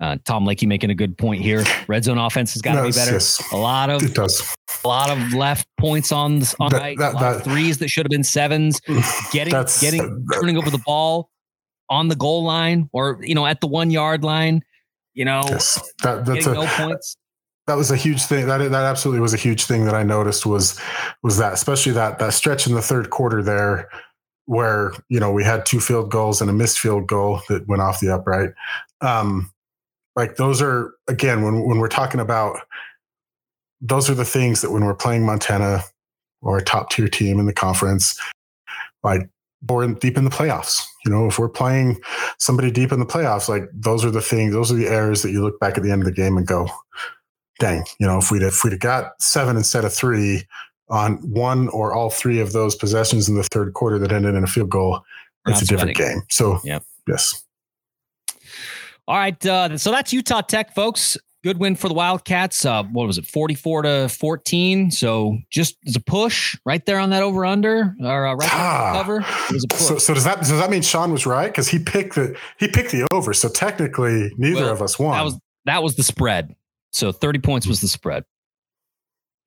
[0.00, 1.64] Uh, Tom Lakey making a good point here.
[1.88, 3.14] Red zone offense has got to be better.
[3.14, 3.42] Yes.
[3.52, 4.54] A lot of it does.
[4.84, 6.98] A lot of left points on on that, right.
[6.98, 8.80] That, that, threes that should have been sevens.
[9.32, 11.30] Getting getting turning over the ball
[11.90, 14.62] on the goal line or you know at the one yard line.
[15.14, 15.82] You know, yes.
[16.04, 17.16] that, that's a, no points.
[17.68, 18.46] That was a huge thing.
[18.46, 20.80] That that absolutely was a huge thing that I noticed was
[21.22, 23.88] was that especially that that stretch in the third quarter there
[24.46, 27.82] where you know we had two field goals and a missed field goal that went
[27.82, 28.50] off the upright.
[29.02, 29.52] Um,
[30.16, 32.58] like those are again when when we're talking about
[33.80, 35.84] those are the things that when we're playing Montana
[36.40, 38.18] or a top tier team in the conference,
[39.02, 39.28] like
[39.68, 40.82] or deep in the playoffs.
[41.04, 42.00] You know, if we're playing
[42.38, 45.30] somebody deep in the playoffs, like those are the things, those are the errors that
[45.30, 46.68] you look back at the end of the game and go,
[47.58, 50.44] dang, you know, if we'd if we'd have got seven instead of three
[50.88, 54.44] on one or all three of those possessions in the third quarter that ended in
[54.44, 55.04] a field goal,
[55.46, 56.22] it's a different game.
[56.30, 56.80] So yeah.
[57.06, 57.44] yes.
[59.06, 59.44] All right.
[59.46, 61.16] Uh, so that's Utah Tech, folks.
[61.44, 62.64] Good win for the Wildcats.
[62.64, 64.90] Uh, what was it, 44 to 14?
[64.90, 68.92] So just as a push right there on that over under or uh, right ah,
[68.94, 69.22] cover.
[69.76, 71.46] So, so, does that does that mean Sean was right?
[71.46, 73.32] Because he picked the he picked the over.
[73.32, 75.16] So technically, neither well, of us won.
[75.16, 76.56] That was that was the spread.
[76.92, 78.24] So 30 points was the spread.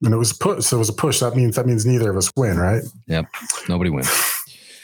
[0.04, 0.66] And it was push.
[0.66, 1.20] So it was a push.
[1.20, 2.82] That means that means neither of us win, right?
[3.08, 3.26] Yep.
[3.70, 4.10] Nobody wins.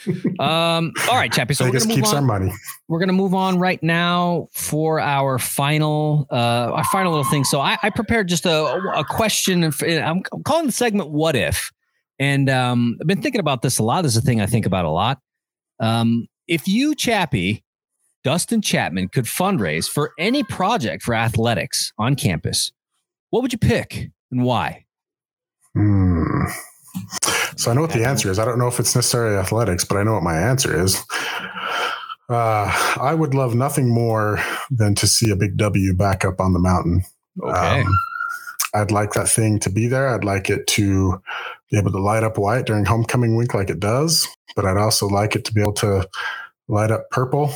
[0.38, 1.54] um, all right, Chappie.
[1.54, 2.16] So Vegas keeps on.
[2.16, 2.52] our money.
[2.86, 7.44] We're gonna move on right now for our final, uh, our final little thing.
[7.44, 9.64] So I, I prepared just a, a question.
[9.64, 11.72] I'm calling the segment "What If,"
[12.18, 14.02] and um, I've been thinking about this a lot.
[14.02, 15.20] This is a thing I think about a lot.
[15.80, 17.64] Um, if you, Chappie,
[18.28, 22.72] Dustin Chapman, could fundraise for any project for athletics on campus,
[23.30, 24.84] what would you pick and why?
[25.74, 26.44] Hmm.
[27.56, 28.38] So I know what the answer is.
[28.38, 31.02] I don't know if it's necessarily athletics, but I know what my answer is.
[32.28, 32.70] Uh,
[33.00, 34.38] I would love nothing more
[34.70, 37.04] than to see a big W back up on the mountain.
[37.42, 37.80] Okay.
[37.80, 37.98] Um,
[38.74, 40.06] I'd like that thing to be there.
[40.06, 41.22] I'd like it to
[41.70, 45.06] be able to light up white during homecoming week like it does, but I'd also
[45.06, 46.06] like it to be able to
[46.68, 47.54] light up purple.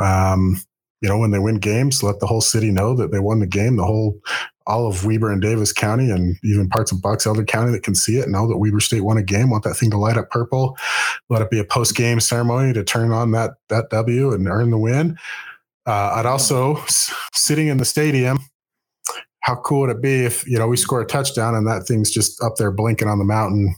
[0.00, 0.60] Um,
[1.00, 3.46] you know, when they win games, let the whole city know that they won the
[3.46, 3.76] game.
[3.76, 4.20] The whole
[4.66, 7.94] all of Weber and Davis County and even parts of Box Elder County that can
[7.94, 9.50] see it know that Weber State won a game.
[9.50, 10.76] Want that thing to light up purple.
[11.28, 14.70] Let it be a post game ceremony to turn on that that W and earn
[14.70, 15.16] the win.
[15.86, 16.78] Uh, I'd also
[17.34, 18.38] sitting in the stadium.
[19.40, 22.10] How cool would it be if you know we score a touchdown and that thing's
[22.10, 23.74] just up there blinking on the mountain,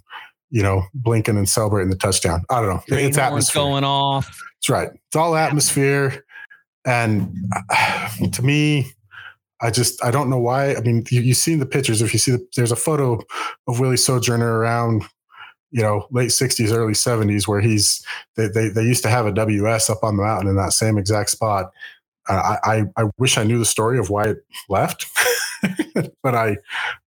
[0.55, 2.44] you know, blinking and celebrating the touchdown?
[2.48, 2.82] I don't know.
[2.88, 4.26] Green it's atmosphere going off.
[4.26, 4.88] That's right.
[4.92, 6.24] It's all atmosphere,
[6.86, 7.34] and
[7.70, 8.92] uh, to me,
[9.61, 10.76] I just I don't know why.
[10.76, 12.00] I mean, you, you've seen the pictures.
[12.00, 13.20] If you see the, there's a photo
[13.66, 15.02] of Willie Sojourner around,
[15.72, 19.32] you know, late '60s, early '70s, where he's they they, they used to have a
[19.32, 21.72] WS up on the mountain in that same exact spot.
[22.28, 25.07] Uh, I, I I wish I knew the story of why it left,
[26.22, 26.59] but I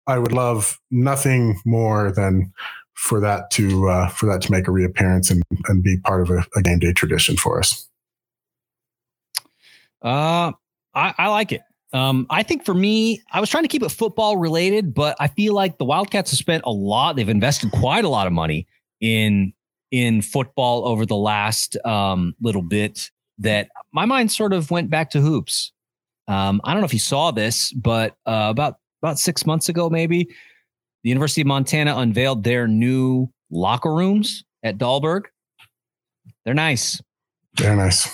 [0.06, 2.52] I would love nothing more than
[2.98, 6.30] for that to uh, for that to make a reappearance and and be part of
[6.30, 7.88] a, a game day tradition for us.
[10.02, 10.52] Uh,
[10.94, 11.62] I, I like it.
[11.94, 15.28] Um, I think for me, I was trying to keep it football related, but I
[15.28, 17.16] feel like the Wildcats have spent a lot.
[17.16, 18.68] They've invested quite a lot of money
[19.00, 19.54] in
[19.92, 23.12] in football over the last um, little bit.
[23.40, 25.72] That my mind sort of went back to hoops.
[26.28, 29.90] Um, I don't know if you saw this, but uh, about about six months ago,
[29.90, 30.28] maybe
[31.08, 35.28] the University of Montana unveiled their new locker rooms at Dahlberg.
[36.44, 37.02] They're nice.
[37.54, 38.10] They're nice.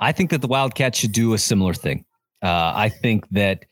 [0.00, 2.06] I think that the Wildcats should do a similar thing.
[2.42, 3.66] Uh, I think that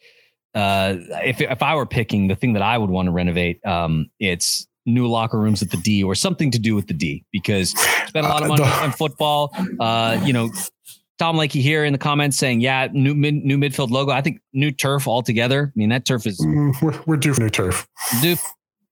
[0.55, 4.11] uh, if if I were picking the thing that I would want to renovate, um,
[4.21, 7.71] it's new locker rooms at the D or something to do with the D because
[8.07, 9.51] spent a lot of money on football.
[9.81, 10.51] Uh, you know,
[11.19, 14.13] Tom Lakey here in the comments saying, yeah, new mid, new midfield logo.
[14.13, 15.73] I think new turf altogether.
[15.75, 17.89] I mean, that turf is mm, we're, we're due for new turf.
[18.21, 18.37] Due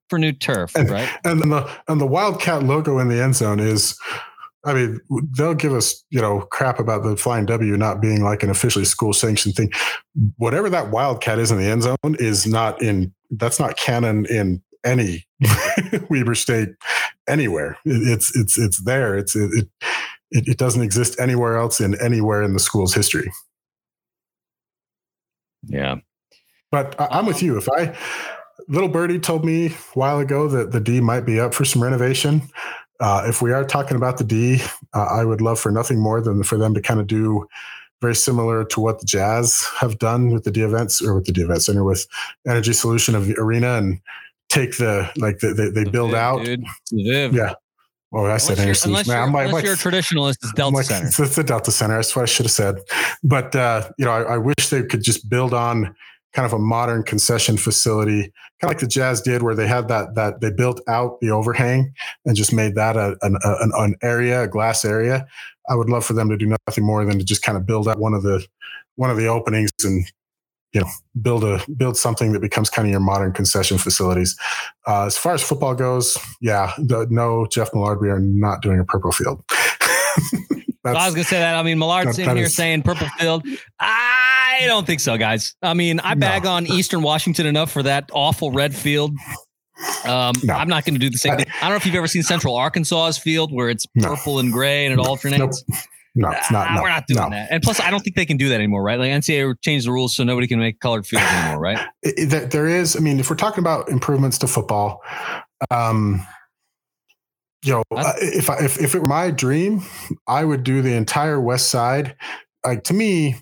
[0.08, 1.08] for new turf, and, right?
[1.24, 3.98] And the and the Wildcat logo in the end zone is
[4.64, 5.00] I mean,
[5.36, 8.84] they'll give us, you know, crap about the flying W not being like an officially
[8.84, 9.70] school sanctioned thing.
[10.36, 14.62] Whatever that Wildcat is in the end zone is not in, that's not canon in
[14.82, 15.26] any
[16.08, 16.70] Weber State
[17.28, 17.76] anywhere.
[17.84, 19.16] It's, it's, it's there.
[19.16, 19.68] It's, it, it,
[20.30, 23.30] it doesn't exist anywhere else in anywhere in the school's history.
[25.66, 25.96] Yeah.
[26.70, 27.56] But I, I'm with you.
[27.56, 27.96] If I,
[28.68, 31.82] little birdie told me a while ago that the D might be up for some
[31.82, 32.42] renovation.
[33.00, 34.60] Uh, if we are talking about the D,
[34.94, 37.46] uh, I would love for nothing more than for them to kind of do
[38.00, 41.32] very similar to what the Jazz have done with the D events or with the
[41.32, 42.06] D event center with
[42.46, 44.00] Energy Solution of the arena and
[44.48, 46.44] take the like the, they, they build Viv, out.
[46.44, 46.64] dude.
[46.92, 47.34] Viv.
[47.34, 47.54] Yeah.
[48.16, 49.08] Oh, I said Unless, you're, unless, Solution.
[49.08, 51.06] Man, you're, I'm like, unless you're a traditionalist, it's Delta Center.
[51.08, 51.96] It's, the Delta Center.
[51.96, 52.76] That's what I should have said.
[53.24, 55.94] But uh, you know, I, I wish they could just build on
[56.32, 58.22] kind of a modern concession facility,
[58.60, 61.30] kind of like the Jazz did, where they had that that they built out the
[61.30, 61.92] overhang
[62.24, 65.26] and just made that a, an, a, an, an area, a glass area.
[65.68, 67.88] I would love for them to do nothing more than to just kind of build
[67.88, 68.46] out one of the
[68.94, 70.06] one of the openings and
[70.74, 70.88] you know
[71.22, 74.36] build a build something that becomes kind of your modern concession facilities.
[74.86, 78.78] Uh, as far as football goes, yeah, the, no, Jeff Millard, we are not doing
[78.80, 79.42] a purple field.
[80.86, 81.56] So I was gonna say that.
[81.56, 83.42] I mean, Millard's that- sitting here is- saying purple field.
[83.80, 85.54] I don't think so, guys.
[85.62, 86.50] I mean, I bag No.
[86.50, 89.12] on Eastern Washington enough for that awful red field.
[90.04, 90.52] Um, No.
[90.52, 91.46] I'm not going to do the same thing.
[91.56, 94.14] I don't know if you've ever seen Central Arkansas's field where it's No.
[94.14, 95.64] purple and gray and it alternates.
[96.14, 96.68] No, it's not.
[96.70, 97.30] Ah, No, we're not doing no.
[97.30, 97.48] that.
[97.50, 98.98] And plus, I don't think they can do that anymore, right?
[98.98, 101.78] Like NCAA changed the rules so nobody can make colored fields anymore, right?
[102.02, 102.96] it- it- there- is.
[102.96, 105.02] I mean, if we're talking about improvements to football,
[105.70, 106.24] um,
[107.64, 109.82] you know, uh, if I, if if it were my dream,
[110.26, 112.14] I would do the entire West Side.
[112.64, 113.36] Like to me,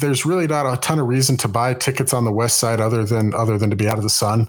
[0.00, 3.04] there's really not a ton of reason to buy tickets on the West Side other
[3.04, 4.48] than other than to be out of the sun.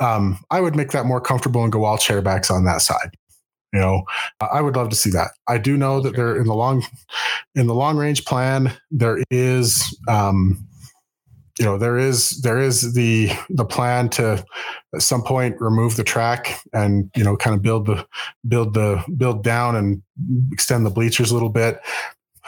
[0.00, 3.10] Um, I would make that more comfortable and go all chairbacks on that side.
[3.72, 4.04] You know,
[4.40, 5.30] I would love to see that.
[5.48, 6.84] I do know that there in the long
[7.54, 10.66] in the long range plan there is um,
[11.58, 14.44] you know there is there is the the plan to
[14.94, 18.06] at some point remove the track and you know kind of build the
[18.48, 20.02] build the build down and
[20.50, 21.80] extend the bleachers a little bit.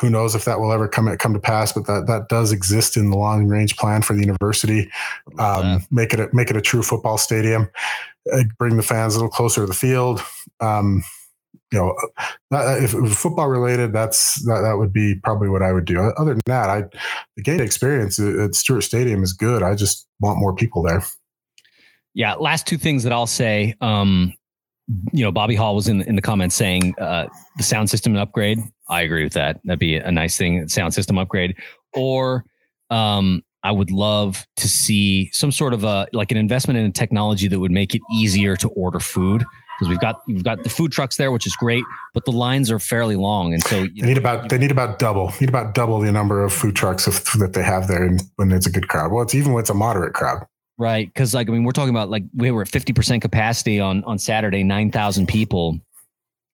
[0.00, 2.96] Who knows if that will ever come come to pass but that that does exist
[2.96, 4.90] in the long range plan for the university.
[5.38, 7.70] Um, make it a, make it a true football stadium.
[8.32, 10.20] Uh, bring the fans a little closer to the field
[10.64, 11.04] um,
[11.72, 11.94] you know
[12.50, 15.84] that, if it was football related that's that, that would be probably what i would
[15.84, 16.82] do other than that i
[17.36, 21.02] the game experience at at stewart stadium is good i just want more people there
[22.14, 22.34] Yeah.
[22.34, 23.74] Last two things that I'll say.
[23.80, 24.32] Um,
[25.12, 28.58] you know, Bobby Hall was in in the comments saying uh, the sound system upgrade.
[28.88, 29.60] I agree with that.
[29.64, 30.68] That'd be a nice thing.
[30.68, 31.56] Sound system upgrade,
[31.94, 32.44] or
[32.90, 36.92] um, I would love to see some sort of a like an investment in a
[36.92, 39.44] technology that would make it easier to order food
[39.78, 42.70] because we've got we've got the food trucks there, which is great, but the lines
[42.70, 45.74] are fairly long, and so you they need about they need about double need about
[45.74, 48.70] double the number of food trucks of, that they have there and when it's a
[48.70, 50.46] good crowd well it's even when it's a moderate crowd
[50.76, 51.14] Right.
[51.14, 54.18] Cause like, I mean, we're talking about like we were at 50% capacity on, on
[54.18, 55.78] Saturday, 9,000 people.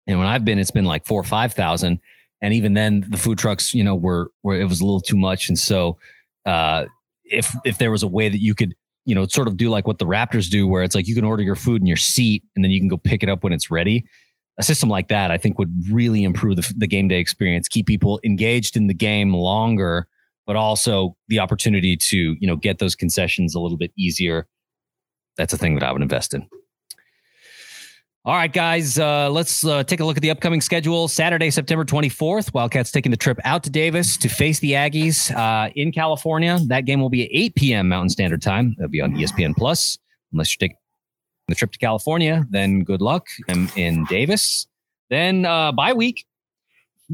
[0.07, 1.99] And when I've been, it's been like four or 5,000.
[2.43, 5.17] And even then the food trucks, you know, were, were, it was a little too
[5.17, 5.49] much.
[5.49, 5.99] And so,
[6.45, 6.87] uh,
[7.25, 9.87] if, if there was a way that you could, you know, sort of do like
[9.87, 12.45] what the Raptors do, where it's like you can order your food in your seat
[12.55, 14.05] and then you can go pick it up when it's ready.
[14.59, 17.87] A system like that, I think would really improve the, the game day experience, keep
[17.87, 20.07] people engaged in the game longer,
[20.47, 24.47] but also the opportunity to you know get those concessions a little bit easier.
[25.37, 26.47] That's a thing that I would invest in.
[28.27, 31.09] All right, guys, uh, let's uh, take a look at the upcoming schedule.
[31.09, 35.71] Saturday, September 24th, Wildcats taking the trip out to Davis to face the Aggies uh,
[35.75, 36.59] in California.
[36.67, 37.89] That game will be at 8 p.m.
[37.89, 38.75] Mountain Standard Time.
[38.77, 39.99] That'll be on ESPN Plus.
[40.33, 40.77] Unless you're taking
[41.49, 43.27] the trip to California, then good luck.
[43.49, 44.67] I'm in Davis.
[45.09, 46.27] Then uh, bye week.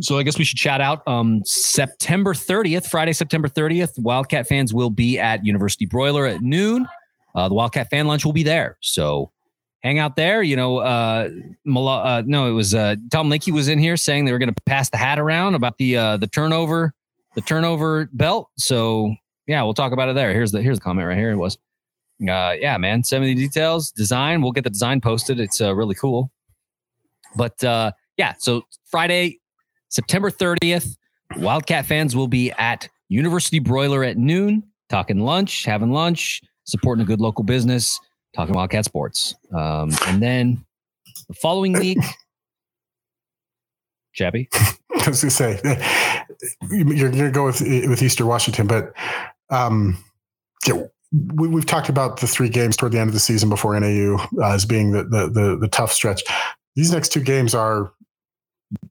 [0.01, 3.97] So I guess we should shout out um, September 30th, Friday, September 30th.
[3.97, 6.89] Wildcat fans will be at University Broiler at noon.
[7.37, 8.77] Uh, the Wildcat fan lunch will be there.
[8.81, 9.31] So
[9.87, 10.43] hang out there.
[10.43, 11.29] You know, uh,
[11.67, 14.63] uh, no, it was uh, Tom Lakey was in here saying they were going to
[14.67, 16.93] pass the hat around about the uh, the turnover
[17.37, 18.51] the turnover belt.
[18.59, 19.15] So
[19.47, 20.33] yeah, we'll talk about it there.
[20.33, 21.31] Here's the here's the comment right here.
[21.31, 21.57] It was,
[22.29, 23.03] uh, yeah, man.
[23.09, 23.93] The details.
[23.93, 24.43] Design.
[24.43, 25.39] We'll get the design posted.
[25.39, 26.33] It's uh, really cool.
[27.37, 29.39] But uh, yeah, so Friday,
[29.91, 30.97] September 30th,
[31.37, 37.07] Wildcat fans will be at University Broiler at noon, talking lunch, having lunch, supporting a
[37.07, 38.01] good local business,
[38.37, 39.35] talking Wildcat sports.
[39.53, 40.65] Um, and then
[41.29, 41.99] the following week,
[44.13, 45.61] Chappie, I was going to say
[46.71, 48.93] you're going to go with with Eastern Washington, but
[49.51, 50.03] um,
[51.35, 54.17] we, have talked about the three games toward the end of the season before NAU
[54.39, 56.23] uh, as being the, the, the the tough stretch.
[56.77, 57.93] These next two games are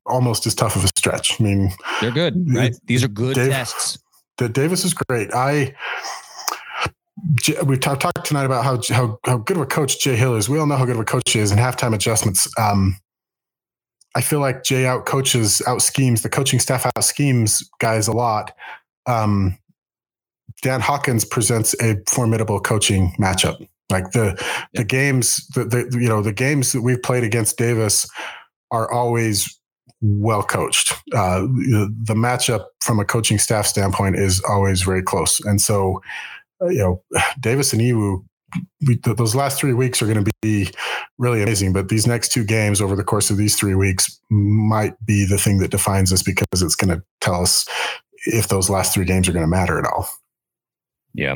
[0.05, 1.39] almost as tough of a stretch.
[1.39, 1.71] I mean,
[2.01, 2.75] they're good, right?
[2.85, 3.99] These are good Dave, tests.
[4.37, 5.33] The Davis is great.
[5.33, 5.75] I
[7.65, 10.49] we talked talked tonight about how, how how good of a coach Jay Hill is.
[10.49, 12.47] We all know how good of a coach he is in halftime adjustments.
[12.57, 12.97] Um,
[14.15, 18.13] I feel like Jay out coaches, out schemes, the coaching staff out schemes guys a
[18.13, 18.55] lot.
[19.05, 19.57] Um,
[20.61, 23.67] Dan Hawkins presents a formidable coaching matchup.
[23.89, 24.41] Like the
[24.73, 28.09] the games, the, the you know the games that we've played against Davis
[28.71, 29.59] are always
[30.01, 30.93] well coached.
[31.13, 36.01] Uh, the matchup from a coaching staff standpoint is always very close, and so
[36.61, 37.03] you know
[37.39, 38.23] Davis and EWU.
[38.87, 40.69] We, those last three weeks are going to be
[41.17, 44.93] really amazing, but these next two games over the course of these three weeks might
[45.05, 47.67] be the thing that defines us because it's going to tell us
[48.27, 50.07] if those last three games are going to matter at all.
[51.13, 51.35] Yeah.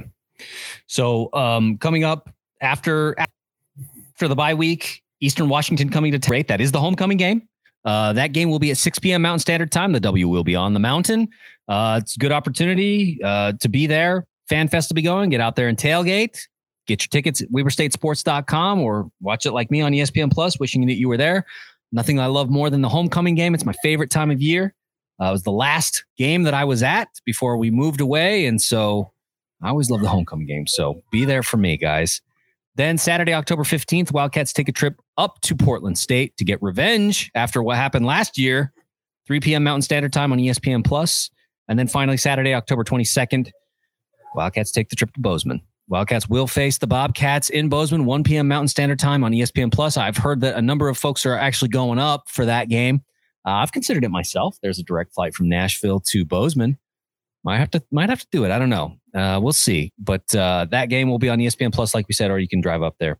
[0.87, 2.29] So um, coming up
[2.61, 6.47] after after the bye week, Eastern Washington coming to rate.
[6.47, 7.47] That is the homecoming game.
[7.85, 9.21] Uh, that game will be at 6 p.m.
[9.21, 9.93] Mountain Standard Time.
[9.93, 11.29] The W will be on the mountain.
[11.67, 14.25] Uh, it's a good opportunity uh, to be there.
[14.49, 15.29] Fan Fest will be going.
[15.29, 16.39] Get out there and tailgate.
[16.87, 20.59] Get your tickets at WeberStateSports.com or watch it like me on ESPN Plus.
[20.59, 21.45] Wishing that you were there.
[21.91, 23.53] Nothing I love more than the homecoming game.
[23.53, 24.73] It's my favorite time of year.
[25.21, 28.61] Uh, it was the last game that I was at before we moved away, and
[28.61, 29.11] so
[29.61, 30.65] I always love the homecoming game.
[30.65, 32.21] So be there for me, guys.
[32.75, 37.29] Then Saturday, October 15th, Wildcats take a trip up to Portland State to get revenge
[37.35, 38.71] after what happened last year,
[39.27, 39.63] 3 p.m.
[39.65, 41.29] Mountain Standard Time on ESPN Plus.
[41.67, 43.51] And then finally, Saturday, October 22nd,
[44.35, 45.61] Wildcats take the trip to Bozeman.
[45.87, 48.47] Wildcats will face the Bobcats in Bozeman, 1 p.m.
[48.47, 49.97] Mountain Standard Time on ESPN Plus.
[49.97, 53.01] I've heard that a number of folks are actually going up for that game.
[53.45, 54.57] Uh, I've considered it myself.
[54.61, 56.77] There's a direct flight from Nashville to Bozeman.
[57.43, 58.51] Might have to might have to do it.
[58.51, 58.97] I don't know.
[59.15, 59.93] Uh, we'll see.
[59.97, 62.61] But uh, that game will be on ESPN Plus, like we said, or you can
[62.61, 63.17] drive up there.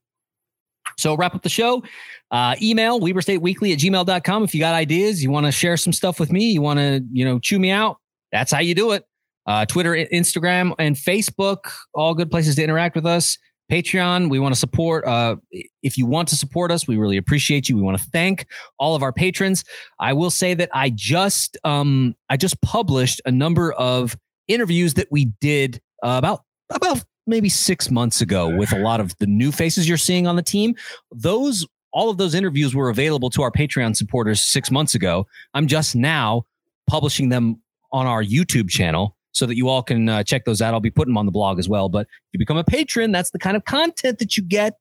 [0.98, 1.84] So wrap up the show.
[2.30, 4.44] Uh, email weberstateweekly at gmail.com.
[4.44, 7.04] If you got ideas, you want to share some stuff with me, you want to,
[7.12, 7.98] you know, chew me out.
[8.32, 9.06] That's how you do it.
[9.50, 13.36] Uh, Twitter, Instagram, and Facebook, all good places to interact with us.
[13.72, 15.06] Patreon, we want to support.
[15.08, 15.38] Uh,
[15.82, 17.76] if you want to support us, we really appreciate you.
[17.76, 18.46] We want to thank
[18.78, 19.64] all of our patrons.
[20.00, 24.16] I will say that I just um, I just published a number of
[24.48, 29.18] interviews that we did uh, about about maybe six months ago with a lot of
[29.18, 30.76] the new faces you're seeing on the team.
[31.12, 35.26] Those all of those interviews were available to our Patreon supporters six months ago.
[35.56, 36.44] I'm just now
[36.88, 40.74] publishing them on our YouTube channel so that you all can uh, check those out.
[40.74, 41.90] I'll be putting them on the blog as well.
[41.90, 44.78] But if you become a patron, that's the kind of content that you get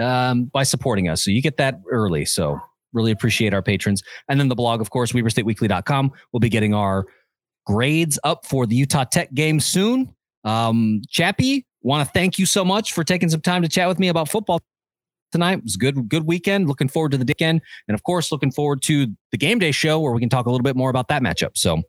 [0.00, 1.24] um, by supporting us.
[1.24, 2.24] So you get that early.
[2.24, 2.58] So
[2.92, 4.02] really appreciate our patrons.
[4.28, 6.12] And then the blog, of course, WeberStateWeekly.com.
[6.32, 7.06] We'll be getting our
[7.66, 10.14] grades up for the Utah Tech game soon.
[10.44, 13.98] Um, Chappie, want to thank you so much for taking some time to chat with
[13.98, 14.60] me about football
[15.32, 15.58] tonight.
[15.58, 16.68] It was good, good weekend.
[16.68, 17.60] Looking forward to the weekend.
[17.88, 20.50] And of course, looking forward to the game day show where we can talk a
[20.50, 21.56] little bit more about that matchup.
[21.56, 21.82] So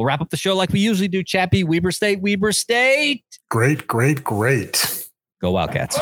[0.00, 1.22] we'll wrap up the show like we usually do.
[1.22, 3.22] Chappie, Weber State, Weber State.
[3.50, 5.06] Great, great, great.
[5.42, 5.98] Go Wildcats.